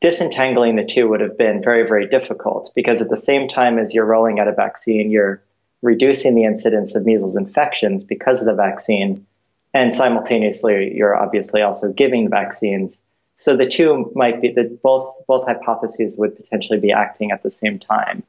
disentangling 0.00 0.76
the 0.76 0.84
two 0.84 1.08
would 1.08 1.20
have 1.20 1.36
been 1.36 1.62
very, 1.62 1.86
very 1.86 2.08
difficult 2.08 2.70
because 2.74 3.02
at 3.02 3.10
the 3.10 3.18
same 3.18 3.48
time 3.48 3.78
as 3.78 3.94
you're 3.94 4.04
rolling 4.04 4.40
out 4.40 4.48
a 4.48 4.52
vaccine, 4.52 5.10
you're 5.10 5.42
reducing 5.82 6.34
the 6.34 6.44
incidence 6.44 6.94
of 6.94 7.04
measles 7.04 7.36
infections 7.36 8.04
because 8.04 8.40
of 8.40 8.46
the 8.46 8.54
vaccine. 8.54 9.26
And 9.72 9.94
simultaneously, 9.94 10.92
you're 10.94 11.16
obviously 11.16 11.62
also 11.62 11.92
giving 11.92 12.28
vaccines. 12.28 13.02
So 13.40 13.56
the 13.56 13.66
two 13.66 14.12
might 14.14 14.42
be 14.42 14.52
that 14.52 14.82
both, 14.82 15.14
both 15.26 15.46
hypotheses 15.46 16.16
would 16.18 16.36
potentially 16.36 16.78
be 16.78 16.92
acting 16.92 17.30
at 17.30 17.42
the 17.42 17.50
same 17.50 17.78
time. 17.78 18.22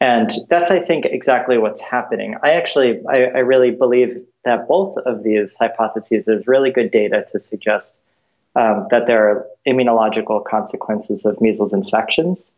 And 0.00 0.30
that's, 0.50 0.70
I 0.70 0.80
think, 0.80 1.06
exactly 1.06 1.56
what's 1.56 1.80
happening. 1.80 2.36
I 2.42 2.50
actually, 2.50 3.00
I, 3.08 3.24
I 3.24 3.38
really 3.38 3.70
believe 3.70 4.22
that 4.44 4.68
both 4.68 4.98
of 4.98 5.22
these 5.22 5.54
hypotheses, 5.54 6.26
there's 6.26 6.46
really 6.46 6.70
good 6.70 6.90
data 6.90 7.24
to 7.30 7.40
suggest 7.40 7.96
um, 8.54 8.86
that 8.90 9.06
there 9.06 9.28
are 9.28 9.46
immunological 9.66 10.44
consequences 10.44 11.24
of 11.24 11.40
measles 11.40 11.72
infections 11.72 12.52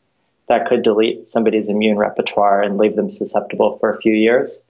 that 0.49 0.67
could 0.67 0.83
delete 0.83 1.29
somebody's 1.29 1.69
immune 1.69 1.99
repertoire 1.99 2.62
and 2.62 2.79
leave 2.79 2.97
them 2.97 3.12
susceptible 3.12 3.79
for 3.79 3.90
a 3.90 4.01
few 4.01 4.12
years. 4.12 4.61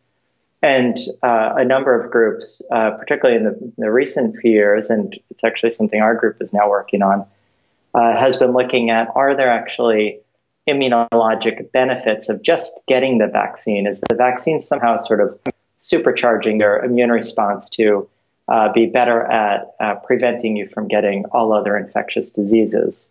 And 0.64 0.96
uh, 1.22 1.56
a 1.58 1.64
number 1.64 2.00
of 2.00 2.10
groups, 2.10 2.62
uh, 2.72 2.92
particularly 2.92 3.36
in 3.36 3.44
the, 3.44 3.50
in 3.58 3.74
the, 3.76 3.90
recent 3.90 4.34
few 4.38 4.50
years, 4.50 4.88
and 4.88 5.14
it's 5.28 5.44
actually 5.44 5.72
something 5.72 6.00
our 6.00 6.14
group 6.14 6.38
is 6.40 6.54
now 6.54 6.70
working 6.70 7.02
on, 7.02 7.26
uh, 7.92 8.18
has 8.18 8.38
been 8.38 8.52
looking 8.52 8.88
at 8.88 9.08
are 9.14 9.36
there 9.36 9.50
actually 9.50 10.20
immunologic 10.66 11.70
benefits 11.72 12.30
of 12.30 12.40
just 12.40 12.72
getting 12.88 13.18
the 13.18 13.26
vaccine? 13.26 13.86
Is 13.86 14.00
the 14.08 14.14
vaccine 14.16 14.62
somehow 14.62 14.96
sort 14.96 15.20
of 15.20 15.38
supercharging 15.82 16.60
your 16.60 16.82
immune 16.82 17.10
response 17.10 17.68
to 17.70 18.08
uh, 18.48 18.72
be 18.72 18.86
better 18.86 19.20
at 19.20 19.66
uh, 19.78 19.96
preventing 19.96 20.56
you 20.56 20.66
from 20.70 20.88
getting 20.88 21.26
all 21.26 21.52
other 21.52 21.76
infectious 21.76 22.30
diseases? 22.30 23.10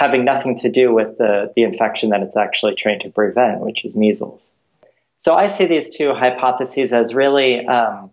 having 0.00 0.24
nothing 0.24 0.58
to 0.58 0.70
do 0.70 0.94
with 0.94 1.18
the, 1.18 1.52
the 1.54 1.62
infection 1.62 2.08
that 2.08 2.22
it's 2.22 2.36
actually 2.36 2.74
trying 2.74 2.98
to 2.98 3.10
prevent, 3.10 3.60
which 3.60 3.84
is 3.84 3.94
measles. 3.94 4.50
So 5.20 5.34
I 5.34 5.46
see 5.46 5.66
these 5.66 5.94
two 5.94 6.14
hypotheses 6.14 6.92
as 6.92 7.14
really 7.14 7.66
um, 7.66 8.10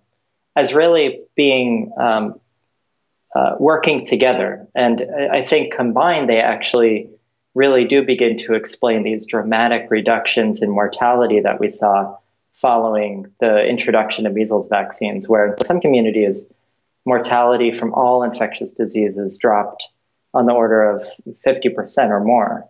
as 0.56 0.74
really 0.74 1.22
being 1.36 1.91
um, 2.00 2.39
uh, 3.34 3.56
working 3.60 4.06
together, 4.06 4.67
and 4.76 5.02
I 5.32 5.41
think 5.41 5.74
combined 5.74 6.30
they 6.30 6.39
actually 6.39 7.10
really 7.56 7.86
do 7.86 8.04
begin 8.04 8.38
to 8.38 8.54
explain 8.54 9.04
these 9.04 9.26
dramatic 9.26 9.89
reductions 9.89 10.62
in 10.62 10.70
mortality 10.70 11.39
that 11.39 11.60
we 11.60 11.70
saw 11.70 12.17
following 12.54 13.26
the 13.39 13.65
introduction 13.65 14.26
of 14.26 14.34
measles 14.34 14.67
vaccines, 14.67 15.30
where 15.30 15.54
in 15.54 15.63
some 15.63 15.80
communities 15.80 16.48
mortality 17.06 17.72
from 17.72 17.93
all 17.93 18.22
infectious 18.22 18.74
diseases 18.74 19.38
dropped 19.38 19.88
on 20.34 20.46
the 20.46 20.52
order 20.52 20.89
of 20.89 21.08
50% 21.46 22.10
or 22.10 22.20
more. 22.20 22.67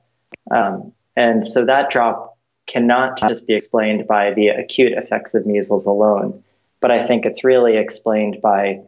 Um, 0.51 0.93
and 1.15 1.45
so 1.47 1.65
that 1.65 1.89
drop 1.89 2.26
cannot 2.67 3.19
just 3.27 3.47
be 3.47 3.55
explained 3.55 4.07
by 4.07 4.33
the 4.33 4.49
acute 4.49 4.93
effects 4.93 5.33
of 5.33 5.45
measles 5.45 5.85
alone, 5.85 6.43
but 6.81 6.91
I 6.91 7.07
think 7.07 7.25
it's 7.25 7.43
really 7.43 7.77
explained 7.77 8.41
by 8.41 8.81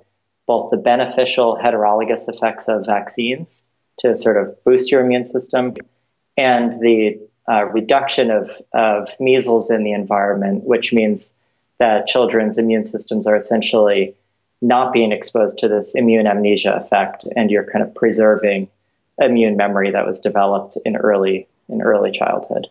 both 0.46 0.72
the 0.72 0.78
beneficial 0.78 1.58
heterologous 1.62 2.28
effects 2.28 2.68
of 2.68 2.86
vaccines 2.86 3.64
to 4.00 4.16
sort 4.16 4.38
of 4.38 4.64
boost 4.64 4.92
your 4.92 5.02
immune 5.02 5.26
system 5.26 5.74
and 6.38 6.80
the 6.82 7.20
uh, 7.50 7.66
reduction 7.66 8.32
of, 8.32 8.52
of 8.74 9.08
measles 9.20 9.72
in 9.72 9.84
the 9.84 9.92
environment, 9.92 10.64
which 10.64 10.94
means 10.94 11.34
that 11.80 12.08
children's 12.08 12.58
immune 12.58 12.86
systems 12.86 13.26
are 13.26 13.36
essentially 13.36 14.16
not 14.62 14.92
being 14.92 15.12
exposed 15.12 15.58
to 15.60 15.68
this 15.68 15.96
immune 15.96 16.28
amnesia 16.28 16.74
effect 16.74 17.26
and 17.36 17.50
you're 17.50 17.70
kind 17.72 17.84
of 17.84 17.96
preserving 17.96 18.68
immune 19.20 19.56
memory 19.56 19.92
that 19.92 20.06
was 20.06 20.20
developed 20.20 20.78
in 20.86 20.96
early 20.98 21.48
in 21.70 21.82
early 21.82 22.12
childhood. 22.12 22.68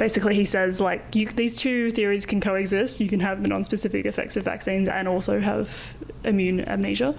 Basically, 0.00 0.34
he 0.34 0.46
says 0.46 0.80
like 0.80 1.14
you, 1.14 1.26
these 1.26 1.54
two 1.54 1.90
theories 1.90 2.24
can 2.24 2.40
coexist. 2.40 3.00
You 3.00 3.08
can 3.10 3.20
have 3.20 3.42
the 3.42 3.50
non-specific 3.50 4.06
effects 4.06 4.34
of 4.34 4.44
vaccines 4.44 4.88
and 4.88 5.06
also 5.06 5.40
have 5.40 5.94
immune 6.24 6.66
amnesia. 6.66 7.14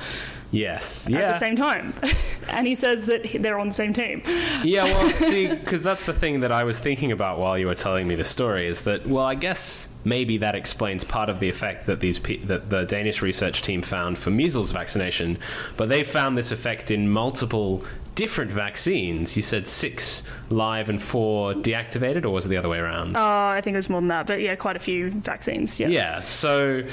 Yes. 0.50 1.06
At 1.06 1.14
yeah. 1.14 1.32
the 1.32 1.38
same 1.38 1.56
time, 1.56 1.94
and 2.50 2.66
he 2.66 2.74
says 2.74 3.06
that 3.06 3.38
they're 3.40 3.60
on 3.60 3.68
the 3.68 3.74
same 3.76 3.94
team. 3.94 4.24
Yeah. 4.64 4.86
Well, 4.86 5.10
see, 5.16 5.48
because 5.48 5.84
that's 5.84 6.08
the 6.08 6.14
thing 6.14 6.40
that 6.40 6.52
I 6.52 6.64
was 6.64 6.80
thinking 6.80 7.12
about 7.12 7.38
while 7.38 7.56
you 7.56 7.68
were 7.68 7.76
telling 7.76 8.08
me 8.08 8.16
the 8.16 8.24
story 8.24 8.66
is 8.66 8.82
that 8.82 9.06
well, 9.06 9.26
I 9.26 9.36
guess 9.36 9.88
maybe 10.04 10.40
that 10.40 10.56
explains 10.56 11.04
part 11.04 11.30
of 11.30 11.40
the 11.40 11.50
effect 11.50 11.86
that 11.86 12.00
these 12.00 12.18
pe- 12.18 12.38
that 12.38 12.72
the 12.72 12.86
Danish 12.86 13.22
research 13.22 13.62
team 13.62 13.84
found 13.84 14.18
for 14.18 14.32
measles 14.32 14.72
vaccination, 14.72 15.38
but 15.78 15.88
they 15.88 16.04
found 16.04 16.36
this 16.36 16.52
effect 16.52 16.90
in 16.90 17.12
multiple 17.12 17.84
different 18.16 18.52
vaccines. 18.52 19.36
You 19.36 19.42
said 19.42 19.68
six 19.68 20.24
live 20.50 20.90
and 20.90 21.02
four 21.02 21.54
deactivated, 21.54 22.26
or 22.26 22.30
was 22.30 22.46
it 22.46 22.50
the 22.50 22.58
other 22.58 22.70
way 22.70 22.80
around? 22.80 23.16
Oh, 23.16 23.48
I 23.48 23.62
think 23.62 23.76
it 23.76 23.78
was 23.78 23.90
more 23.90 24.02
than 24.02 24.10
that, 24.10 24.28
but 24.28 24.42
yeah, 24.42 24.56
quite 24.56 24.76
a 24.76 24.80
few 24.80 25.12
vaccines. 25.12 25.80
Yeah. 25.80 25.88
Yeah. 25.88 26.22
So 26.22 26.84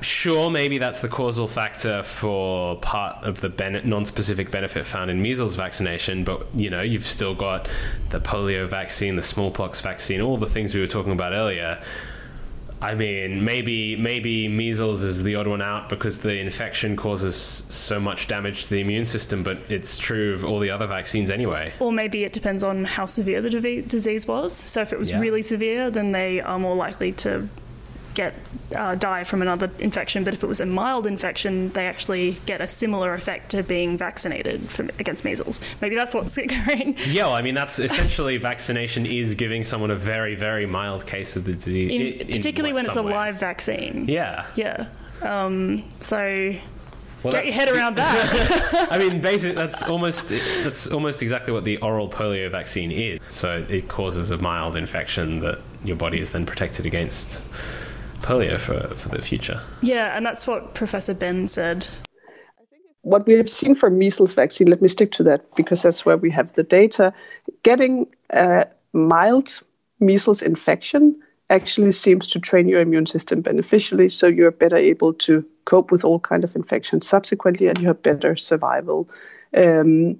sure, 0.00 0.50
maybe 0.50 0.78
that's 0.78 1.00
the 1.00 1.08
causal 1.08 1.48
factor 1.48 2.02
for 2.02 2.76
part 2.80 3.24
of 3.24 3.40
the 3.40 3.48
ben- 3.48 3.80
non-specific 3.88 4.50
benefit 4.50 4.86
found 4.86 5.10
in 5.10 5.22
measles 5.22 5.54
vaccination. 5.56 6.24
But 6.24 6.46
you 6.54 6.70
know, 6.70 6.82
you've 6.82 7.06
still 7.06 7.34
got 7.34 7.68
the 8.10 8.20
polio 8.20 8.68
vaccine, 8.68 9.16
the 9.16 9.22
smallpox 9.22 9.80
vaccine, 9.80 10.20
all 10.20 10.36
the 10.36 10.46
things 10.46 10.74
we 10.74 10.80
were 10.80 10.86
talking 10.86 11.12
about 11.12 11.32
earlier. 11.32 11.82
I 12.84 12.94
mean, 12.94 13.42
maybe 13.42 13.96
maybe 13.96 14.46
measles 14.46 15.04
is 15.04 15.22
the 15.22 15.36
odd 15.36 15.46
one 15.46 15.62
out 15.62 15.88
because 15.88 16.18
the 16.18 16.38
infection 16.38 16.96
causes 16.96 17.34
so 17.34 17.98
much 17.98 18.28
damage 18.28 18.64
to 18.64 18.70
the 18.70 18.80
immune 18.82 19.06
system, 19.06 19.42
but 19.42 19.56
it's 19.70 19.96
true 19.96 20.34
of 20.34 20.44
all 20.44 20.58
the 20.58 20.68
other 20.68 20.86
vaccines 20.86 21.30
anyway. 21.30 21.72
Or 21.80 21.92
maybe 21.92 22.24
it 22.24 22.34
depends 22.34 22.62
on 22.62 22.84
how 22.84 23.06
severe 23.06 23.40
the 23.40 23.48
disease 23.82 24.28
was. 24.28 24.54
So 24.54 24.82
if 24.82 24.92
it 24.92 24.98
was 24.98 25.10
yeah. 25.10 25.20
really 25.20 25.40
severe, 25.40 25.90
then 25.90 26.12
they 26.12 26.42
are 26.42 26.58
more 26.58 26.76
likely 26.76 27.12
to 27.12 27.48
get 28.14 28.34
uh, 28.74 28.94
die 28.94 29.24
from 29.24 29.42
another 29.42 29.70
infection, 29.78 30.24
but 30.24 30.34
if 30.34 30.42
it 30.42 30.46
was 30.46 30.60
a 30.60 30.66
mild 30.66 31.06
infection, 31.06 31.70
they 31.72 31.86
actually 31.86 32.38
get 32.46 32.60
a 32.60 32.68
similar 32.68 33.14
effect 33.14 33.50
to 33.50 33.62
being 33.62 33.98
vaccinated 33.98 34.68
from, 34.70 34.90
against 34.98 35.24
measles. 35.24 35.60
Maybe 35.80 35.96
that's 35.96 36.14
what's 36.14 36.36
occurring. 36.38 36.96
Yeah, 37.06 37.24
well, 37.24 37.34
I 37.34 37.42
mean 37.42 37.54
that's 37.54 37.78
essentially 37.78 38.36
vaccination 38.36 39.06
is 39.06 39.34
giving 39.34 39.64
someone 39.64 39.90
a 39.90 39.96
very 39.96 40.34
very 40.34 40.66
mild 40.66 41.06
case 41.06 41.36
of 41.36 41.44
the 41.44 41.52
disease, 41.52 41.90
in, 41.90 42.00
in, 42.26 42.36
particularly 42.36 42.70
in 42.70 42.76
when 42.76 42.86
it's 42.86 42.96
a 42.96 43.02
ways. 43.02 43.14
live 43.14 43.40
vaccine. 43.40 44.06
Yeah, 44.08 44.46
yeah. 44.56 44.86
Um, 45.22 45.84
so 46.00 46.54
well, 47.24 47.32
Get 47.32 47.46
your 47.46 47.54
head 47.54 47.68
around 47.74 47.96
that. 47.96 48.92
I 48.92 48.98
mean, 48.98 49.20
basically, 49.20 49.56
that's 49.56 49.82
almost 49.82 50.28
that's 50.28 50.86
almost 50.86 51.22
exactly 51.22 51.52
what 51.52 51.64
the 51.64 51.78
oral 51.78 52.08
polio 52.08 52.50
vaccine 52.50 52.92
is. 52.92 53.20
So 53.30 53.64
it 53.68 53.88
causes 53.88 54.30
a 54.30 54.38
mild 54.38 54.76
infection 54.76 55.40
that 55.40 55.58
your 55.82 55.96
body 55.96 56.20
is 56.20 56.32
then 56.32 56.44
protected 56.46 56.86
against 56.86 57.44
polio 58.24 58.58
for, 58.58 58.94
for 58.94 59.08
the 59.10 59.22
future. 59.22 59.60
Yeah, 59.82 60.16
and 60.16 60.24
that's 60.24 60.46
what 60.46 60.74
Professor 60.74 61.14
Benn 61.14 61.48
said. 61.48 61.86
What 63.02 63.26
we 63.26 63.34
have 63.34 63.50
seen 63.50 63.74
for 63.74 63.90
measles 63.90 64.32
vaccine, 64.32 64.68
let 64.68 64.80
me 64.80 64.88
stick 64.88 65.12
to 65.12 65.24
that 65.24 65.54
because 65.54 65.82
that's 65.82 66.06
where 66.06 66.16
we 66.16 66.30
have 66.30 66.54
the 66.54 66.62
data. 66.62 67.12
Getting 67.62 68.06
a 68.30 68.66
mild 68.92 69.60
measles 70.00 70.40
infection 70.40 71.20
actually 71.50 71.92
seems 71.92 72.28
to 72.28 72.40
train 72.40 72.68
your 72.68 72.80
immune 72.80 73.06
system 73.06 73.42
beneficially, 73.42 74.08
so 74.08 74.26
you're 74.26 74.50
better 74.50 74.76
able 74.76 75.12
to 75.12 75.44
cope 75.66 75.90
with 75.90 76.04
all 76.04 76.18
kind 76.18 76.44
of 76.44 76.56
infections 76.56 77.06
subsequently, 77.06 77.68
and 77.68 77.78
you 77.78 77.88
have 77.88 78.02
better 78.02 78.36
survival. 78.36 79.10
Um, 79.54 80.18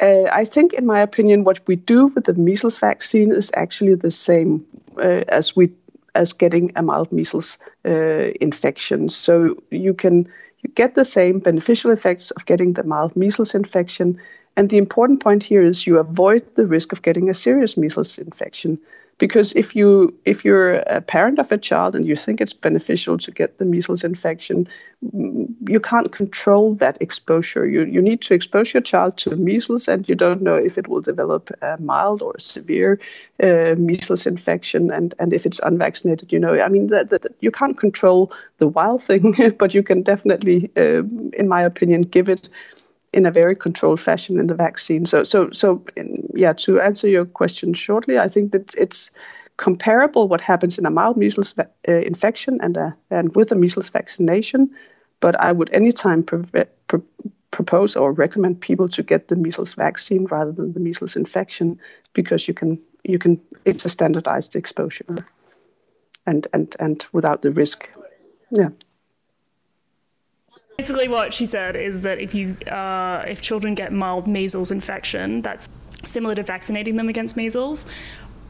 uh, 0.00 0.24
I 0.32 0.44
think, 0.44 0.72
in 0.72 0.86
my 0.86 1.00
opinion, 1.00 1.44
what 1.44 1.60
we 1.66 1.76
do 1.76 2.06
with 2.06 2.24
the 2.24 2.34
measles 2.34 2.78
vaccine 2.78 3.32
is 3.32 3.52
actually 3.54 3.94
the 3.94 4.10
same 4.10 4.66
uh, 4.96 5.24
as 5.28 5.56
we 5.56 5.72
as 6.14 6.32
getting 6.32 6.72
a 6.76 6.82
mild 6.82 7.12
measles 7.12 7.58
uh, 7.84 8.30
infection. 8.40 9.08
So 9.08 9.62
you 9.70 9.94
can 9.94 10.28
you 10.62 10.70
get 10.74 10.94
the 10.94 11.04
same 11.04 11.38
beneficial 11.38 11.92
effects 11.92 12.32
of 12.32 12.44
getting 12.44 12.72
the 12.72 12.82
mild 12.82 13.16
measles 13.16 13.54
infection, 13.54 14.20
And 14.58 14.68
the 14.68 14.78
important 14.78 15.22
point 15.22 15.44
here 15.44 15.62
is 15.62 15.86
you 15.86 15.98
avoid 15.98 16.56
the 16.56 16.66
risk 16.66 16.92
of 16.92 17.00
getting 17.00 17.30
a 17.30 17.34
serious 17.34 17.76
measles 17.76 18.18
infection 18.18 18.80
because 19.18 19.52
if 19.52 19.74
you 19.74 20.14
if 20.24 20.44
you're 20.44 20.74
a 20.74 21.00
parent 21.00 21.38
of 21.38 21.52
a 21.52 21.58
child 21.58 21.94
and 21.96 22.06
you 22.06 22.16
think 22.16 22.40
it's 22.40 22.52
beneficial 22.52 23.18
to 23.18 23.30
get 23.30 23.58
the 23.58 23.64
measles 23.64 24.04
infection 24.04 24.68
mm, 25.04 25.48
you 25.68 25.80
can't 25.80 26.10
control 26.10 26.74
that 26.76 27.02
exposure. 27.02 27.66
You 27.66 27.84
you 27.84 28.00
need 28.00 28.22
to 28.22 28.34
expose 28.34 28.72
your 28.72 28.82
child 28.82 29.16
to 29.18 29.36
measles 29.36 29.88
and 29.88 30.08
you 30.08 30.14
don't 30.14 30.42
know 30.42 30.56
if 30.56 30.78
it 30.78 30.86
will 30.86 31.00
develop 31.00 31.50
a 31.60 31.76
mild 31.80 32.22
or 32.22 32.38
severe 32.38 33.00
uh, 33.42 33.74
measles 33.76 34.26
infection. 34.26 34.90
And 34.90 35.14
and 35.18 35.32
if 35.32 35.46
it's 35.46 35.60
unvaccinated 35.60 36.32
you 36.32 36.38
know 36.38 36.60
i 36.60 36.68
mean 36.68 36.88
that, 36.88 37.10
that 37.10 37.26
you 37.40 37.50
can't 37.50 37.76
control 37.76 38.32
the 38.58 38.68
wild 38.68 39.02
thing 39.02 39.34
but 39.58 39.74
you 39.74 39.82
can 39.82 40.02
definitely 40.02 40.70
uh, 40.76 41.02
in 41.32 41.48
my 41.48 41.62
opinion 41.62 42.02
give 42.02 42.28
it 42.28 42.48
in 43.12 43.26
a 43.26 43.30
very 43.30 43.56
controlled 43.56 44.00
fashion 44.00 44.38
in 44.38 44.46
the 44.46 44.54
vaccine. 44.54 45.06
So, 45.06 45.24
so, 45.24 45.50
so, 45.50 45.84
yeah. 46.34 46.52
To 46.52 46.80
answer 46.80 47.08
your 47.08 47.24
question 47.24 47.74
shortly, 47.74 48.18
I 48.18 48.28
think 48.28 48.52
that 48.52 48.74
it's 48.74 49.10
comparable 49.56 50.28
what 50.28 50.40
happens 50.40 50.78
in 50.78 50.86
a 50.86 50.90
mild 50.90 51.16
measles 51.16 51.52
va- 51.52 51.70
uh, 51.88 51.92
infection 51.92 52.60
and 52.62 52.76
a, 52.76 52.96
and 53.10 53.34
with 53.34 53.52
a 53.52 53.54
measles 53.54 53.88
vaccination. 53.88 54.70
But 55.20 55.40
I 55.40 55.50
would 55.50 55.72
anytime 55.72 56.22
pre- 56.22 56.64
pre- 56.86 57.00
propose 57.50 57.96
or 57.96 58.12
recommend 58.12 58.60
people 58.60 58.88
to 58.90 59.02
get 59.02 59.28
the 59.28 59.36
measles 59.36 59.74
vaccine 59.74 60.26
rather 60.26 60.52
than 60.52 60.72
the 60.72 60.80
measles 60.80 61.16
infection 61.16 61.80
because 62.12 62.46
you 62.46 62.54
can 62.54 62.80
you 63.02 63.18
can 63.18 63.40
it's 63.64 63.84
a 63.84 63.88
standardized 63.88 64.54
exposure 64.54 65.24
and 66.26 66.46
and 66.52 66.76
and 66.78 67.06
without 67.12 67.42
the 67.42 67.50
risk. 67.50 67.88
Yeah. 68.50 68.70
Basically, 70.78 71.08
what 71.08 71.34
she 71.34 71.44
said 71.44 71.74
is 71.74 72.02
that 72.02 72.20
if 72.20 72.36
you 72.36 72.56
uh, 72.70 73.24
if 73.26 73.42
children 73.42 73.74
get 73.74 73.92
mild 73.92 74.28
measles 74.28 74.70
infection, 74.70 75.42
that's 75.42 75.68
similar 76.06 76.36
to 76.36 76.44
vaccinating 76.44 76.94
them 76.94 77.08
against 77.08 77.36
measles. 77.36 77.84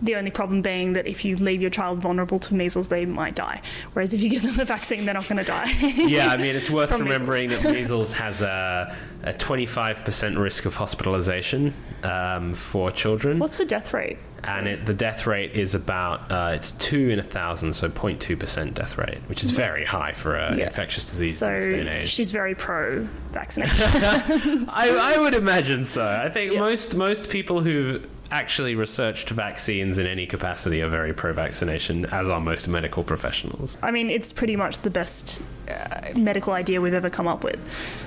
The 0.03 0.15
only 0.15 0.31
problem 0.31 0.61
being 0.61 0.93
that 0.93 1.07
if 1.07 1.25
you 1.25 1.37
leave 1.37 1.63
your 1.63 1.71
child 1.71 2.01
vulnerable 2.01 2.39
to 2.41 2.55
measles, 2.55 2.89
they 2.89 3.07
might 3.07 3.35
die. 3.35 3.63
Whereas 3.95 4.13
if 4.13 4.23
you 4.23 4.29
give 4.29 4.43
them 4.43 4.57
the 4.57 4.67
vaccine, 4.67 5.07
they're 5.07 5.15
not 5.15 5.27
going 5.27 5.43
to 5.43 5.51
die. 5.51 5.71
yeah, 5.97 6.29
I 6.29 6.37
mean, 6.37 6.55
it's 6.55 6.69
worth 6.69 6.89
From 6.91 7.01
remembering 7.01 7.49
measles. 7.49 7.63
that 7.63 7.73
measles 7.79 8.13
has 8.13 8.43
a, 8.43 8.95
a 9.23 9.33
25% 9.33 10.39
risk 10.39 10.67
of 10.67 10.75
hospitalization 10.75 11.73
um, 12.03 12.53
for 12.53 12.91
children. 12.91 13.39
What's 13.39 13.57
the 13.57 13.65
death 13.65 13.95
rate? 13.95 14.19
And 14.45 14.67
it, 14.69 14.87
the 14.87 14.95
death 14.95 15.27
rate 15.27 15.53
is 15.53 15.75
about 15.75 16.31
uh, 16.31 16.53
it's 16.55 16.71
two 16.73 17.09
in 17.11 17.19
a 17.19 17.23
thousand, 17.23 17.75
so 17.75 17.89
0.2 17.89 18.39
percent 18.39 18.75
death 18.75 18.97
rate, 18.99 19.19
which 19.27 19.43
is 19.45 19.51
very 19.51 19.85
high 19.85 20.13
for 20.13 20.37
an 20.37 20.59
Yeah. 20.59 20.67
infectious 20.67 21.11
disease 21.11 21.39
So 21.39 21.49
in 21.49 21.55
this 21.59 21.69
day 21.69 21.81
and 21.81 21.89
age. 21.89 22.09
she's 22.09 22.31
very 22.33 22.55
pro 22.55 23.07
vaccination. 23.31 23.77
I, 24.77 25.15
I 25.15 25.19
would 25.19 25.35
imagine 25.35 25.85
so. 25.85 26.07
I 26.07 26.29
think 26.31 26.53
Yeah. 26.53 26.61
most 26.61 26.95
most 26.97 27.29
people 27.31 27.61
who've 27.61 28.07
actually 28.31 28.75
researched 28.75 29.31
vaccines 29.31 29.99
in 29.99 30.07
any 30.07 30.27
capacity 30.27 30.83
are 30.83 30.89
very 30.89 31.13
pro-vaccination, 31.13 32.07
as 32.07 32.29
are 32.29 32.41
most 32.41 32.69
medical 32.69 33.03
professionals. 33.03 33.79
I 33.83 33.91
mean, 33.91 34.11
it's 34.11 34.33
pretty 34.33 34.57
much 34.57 34.79
the 34.81 34.91
best 34.91 35.43
uh, 35.69 36.11
medical 36.17 36.53
idea 36.53 36.81
we've 36.81 36.95
ever 36.95 37.11
come 37.11 37.27
up 37.27 37.45
with, 37.45 37.59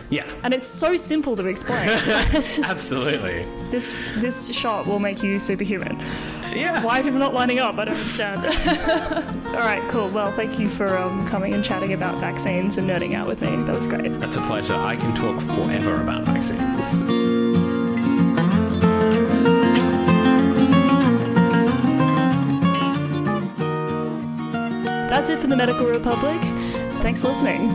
Yeah, 0.10 0.26
and 0.44 0.54
it's 0.54 0.68
so 0.68 0.96
simple 0.98 1.36
to 1.36 1.48
explain. 1.48 1.88
Just- 2.32 2.60
absolutely. 2.70 3.46
This 3.70 3.98
this 4.18 4.54
shot 4.54 4.86
will 4.88 5.00
make 5.00 5.24
you 5.24 5.40
superhuman. 5.40 6.00
Yeah. 6.54 6.84
Why 6.84 7.00
are 7.00 7.04
people 7.04 7.20
not 7.20 7.34
lining 7.34 7.60
up? 7.60 7.76
I 7.78 7.86
don't 7.86 7.96
understand. 7.96 8.46
All 9.48 9.54
right, 9.62 9.82
cool. 9.90 10.10
Well, 10.10 10.34
thank 10.34 10.60
you 10.60 10.68
for 10.70 10.98
um, 10.98 11.26
coming 11.26 11.54
and 11.54 11.64
chatting 11.64 11.94
about 11.94 12.16
vaccines 12.18 12.78
and 12.78 12.90
nerding 12.90 13.14
out 13.16 13.26
with 13.28 13.42
me. 13.42 13.56
That 13.64 13.74
was 13.76 13.88
great. 13.88 14.10
That's 14.20 14.36
a 14.36 14.42
pleasure. 14.42 14.76
I 14.76 14.98
can 14.98 15.16
talk 15.16 15.42
forever 15.56 16.02
about 16.02 16.26
vaccines. 16.26 17.51
That's 25.12 25.28
it 25.28 25.40
for 25.40 25.48
the 25.48 25.58
Medical 25.58 25.88
Republic. 25.88 26.40
Thanks 27.02 27.22
for 27.22 27.28
listening. 27.28 27.68